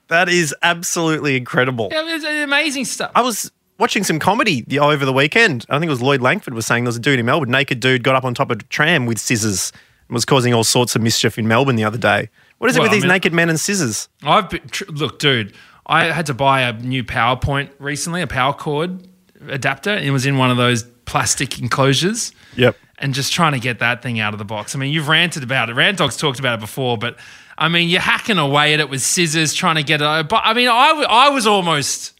That 0.09 0.29
is 0.29 0.55
absolutely 0.62 1.37
incredible. 1.37 1.88
It 1.92 2.05
was 2.05 2.25
amazing 2.25 2.85
stuff. 2.87 3.11
I 3.14 3.23
was 3.23 3.51
watching 3.79 4.05
some 4.05 4.18
comedy 4.18 4.62
the, 4.66 4.79
over 4.81 5.05
the 5.05 5.12
weekend. 5.12 5.64
I 5.68 5.79
think 5.79 5.88
it 5.88 5.90
was 5.90 6.03
Lloyd 6.03 6.21
Langford 6.21 6.55
was 6.55 6.66
saying 6.66 6.85
there 6.85 6.88
was 6.88 6.97
a 6.97 7.01
dude 7.01 7.18
in 7.18 7.27
Melbourne, 7.27 7.51
naked 7.51 7.81
dude, 7.81 8.03
got 8.03 8.14
up 8.16 8.25
on 8.25 8.35
top 8.35 8.51
of 8.51 8.61
a 8.61 8.62
tram 8.64 9.07
with 9.07 9.18
scissors 9.18 9.73
and 10.09 10.14
was 10.14 10.25
causing 10.25 10.53
all 10.55 10.64
sorts 10.64 10.97
of 10.97 11.03
mischief 11.03 11.38
in 11.38 11.47
Melbourne 11.47 11.77
the 11.77 11.85
other 11.85 11.99
day. 11.99 12.29
What 12.59 12.71
is 12.71 12.77
it 12.77 12.81
with 12.81 12.90
I 12.90 12.94
these 12.94 13.03
mean- 13.05 13.09
naked 13.12 13.33
men 13.33 13.49
and 13.51 13.61
scissors? 13.61 14.09
I've 14.25 14.51
been, 14.51 14.66
tr- 14.71 14.90
look, 14.90 15.18
dude. 15.18 15.53
I 15.87 16.05
had 16.12 16.27
to 16.27 16.35
buy 16.35 16.62
a 16.62 16.73
new 16.73 17.03
PowerPoint 17.05 17.71
recently, 17.79 18.21
a 18.21 18.27
power 18.27 18.53
cord 18.53 19.07
adapter. 19.49 19.90
and 19.90 20.05
It 20.05 20.11
was 20.11 20.27
in 20.27 20.37
one 20.37 20.51
of 20.51 20.57
those 20.57 20.83
plastic 21.05 21.59
enclosures. 21.61 22.33
Yep. 22.57 22.77
And 23.00 23.14
just 23.14 23.32
trying 23.32 23.52
to 23.52 23.61
get 23.61 23.78
that 23.78 24.02
thing 24.02 24.20
out 24.20 24.34
of 24.34 24.38
the 24.38 24.44
box. 24.44 24.74
I 24.74 24.78
mean, 24.78 24.92
you've 24.92 25.08
ranted 25.08 25.42
about 25.42 25.70
it. 25.70 25.74
Rant 25.74 25.98
Dog's 25.98 26.16
talked 26.16 26.38
about 26.38 26.54
it 26.54 26.61
before, 26.61 26.98
but 26.98 27.16
I 27.56 27.68
mean, 27.68 27.88
you're 27.88 28.00
hacking 28.00 28.38
away 28.38 28.74
at 28.74 28.80
it 28.80 28.88
with 28.88 29.02
scissors, 29.02 29.54
trying 29.54 29.76
to 29.76 29.82
get 29.82 30.00
it. 30.00 30.28
But 30.28 30.42
I 30.44 30.54
mean, 30.54 30.68
I, 30.68 31.30
was 31.30 31.46
almost 31.46 32.18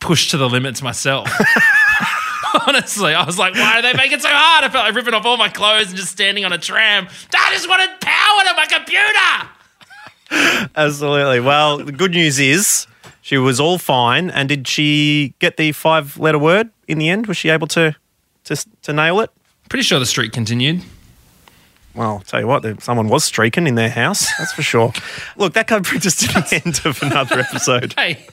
pushed 0.00 0.30
to 0.32 0.36
the 0.36 0.48
limits 0.48 0.82
myself. 0.82 1.30
Honestly, 2.66 3.14
I 3.14 3.24
was 3.24 3.38
like, 3.38 3.54
why 3.54 3.76
do 3.76 3.82
they 3.82 3.94
make 3.94 4.12
it 4.12 4.22
so 4.22 4.28
hard? 4.30 4.64
I 4.64 4.68
felt 4.68 4.86
like 4.86 4.94
ripping 4.94 5.14
off 5.14 5.26
all 5.26 5.36
my 5.36 5.48
clothes 5.48 5.88
and 5.88 5.96
just 5.96 6.10
standing 6.10 6.44
on 6.44 6.52
a 6.52 6.58
tram. 6.58 7.08
I 7.36 7.50
just 7.52 7.68
wanted 7.68 8.00
power 8.00 8.44
to 8.44 8.54
my 8.56 8.66
computer. 8.66 9.50
Absolutely. 10.74 11.40
Well, 11.40 11.78
the 11.78 11.92
good 11.92 12.12
news 12.12 12.38
is 12.38 12.86
she 13.20 13.38
was 13.38 13.60
all 13.60 13.78
fine. 13.78 14.30
And 14.30 14.48
did 14.48 14.66
she 14.66 15.34
get 15.38 15.56
the 15.56 15.72
five 15.72 16.18
letter 16.18 16.38
word 16.38 16.70
in 16.88 16.98
the 16.98 17.08
end? 17.08 17.26
Was 17.26 17.36
she 17.36 17.50
able 17.50 17.66
to, 17.68 17.94
to, 18.44 18.66
to 18.82 18.92
nail 18.92 19.20
it? 19.20 19.30
Pretty 19.68 19.82
sure 19.82 19.98
the 19.98 20.06
streak 20.06 20.32
continued. 20.32 20.82
Well, 21.94 22.08
I'll 22.10 22.20
tell 22.20 22.40
you 22.40 22.46
what, 22.46 22.62
there- 22.62 22.78
someone 22.80 23.08
was 23.08 23.24
streaking 23.24 23.66
in 23.66 23.74
their 23.74 23.88
house. 23.90 24.26
That's 24.38 24.52
for 24.52 24.62
sure. 24.62 24.92
Look, 25.36 25.54
that 25.54 25.66
kind 25.66 25.84
of 25.84 25.90
brings 25.90 26.06
us 26.06 26.16
to 26.16 26.26
the 26.28 26.62
end 26.64 26.80
of 26.84 27.02
another 27.02 27.40
episode. 27.40 27.94
Hey, 27.98 28.26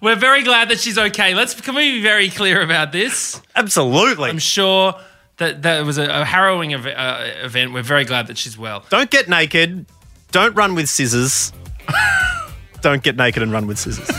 we're 0.00 0.14
very 0.16 0.42
glad 0.42 0.68
that 0.68 0.78
she's 0.78 0.98
okay. 0.98 1.34
Let's 1.34 1.58
can 1.60 1.74
we 1.74 1.92
be 1.92 2.02
very 2.02 2.28
clear 2.28 2.60
about 2.62 2.92
this? 2.92 3.40
Absolutely. 3.56 4.28
I'm 4.30 4.38
sure 4.38 4.94
that 5.38 5.62
that 5.62 5.84
was 5.84 5.98
a, 5.98 6.04
a 6.20 6.24
harrowing 6.24 6.74
ev- 6.74 6.86
uh, 6.86 7.30
event. 7.42 7.72
We're 7.72 7.82
very 7.82 8.04
glad 8.04 8.26
that 8.28 8.36
she's 8.38 8.56
well. 8.58 8.84
Don't 8.90 9.10
get 9.10 9.28
naked. 9.28 9.86
Don't 10.32 10.54
run 10.54 10.74
with 10.74 10.88
scissors. 10.88 11.52
Don't 12.82 13.02
get 13.02 13.16
naked 13.16 13.42
and 13.42 13.50
run 13.50 13.66
with 13.66 13.78
scissors. 13.78 14.10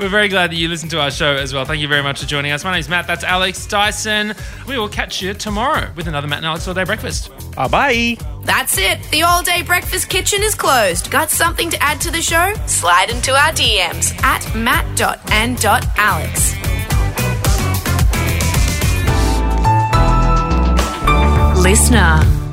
We're 0.00 0.08
very 0.08 0.28
glad 0.28 0.50
that 0.50 0.56
you 0.56 0.68
listened 0.68 0.90
to 0.92 1.00
our 1.00 1.10
show 1.10 1.34
as 1.36 1.52
well. 1.52 1.66
Thank 1.66 1.82
you 1.82 1.88
very 1.88 2.02
much 2.02 2.20
for 2.20 2.26
joining 2.26 2.52
us. 2.52 2.64
My 2.64 2.72
name's 2.72 2.88
Matt. 2.88 3.06
That's 3.06 3.22
Alex 3.22 3.66
Dyson. 3.66 4.34
We 4.66 4.78
will 4.78 4.88
catch 4.88 5.20
you 5.20 5.34
tomorrow 5.34 5.90
with 5.94 6.06
another 6.06 6.26
Matt 6.26 6.38
and 6.38 6.46
Alex 6.46 6.66
All 6.66 6.72
Day 6.72 6.84
Breakfast. 6.84 7.30
Bye 7.54 7.68
bye. 7.68 8.16
That's 8.44 8.78
it. 8.78 8.98
The 9.10 9.24
all 9.24 9.42
day 9.42 9.60
breakfast 9.60 10.08
kitchen 10.08 10.42
is 10.42 10.54
closed. 10.54 11.10
Got 11.10 11.28
something 11.30 11.68
to 11.68 11.82
add 11.82 12.00
to 12.00 12.10
the 12.10 12.22
show? 12.22 12.54
Slide 12.66 13.10
into 13.10 13.32
our 13.32 13.52
DMs 13.52 14.18
at 14.22 14.54
matt.and.alex. 14.54 15.00
listener. 21.60 22.49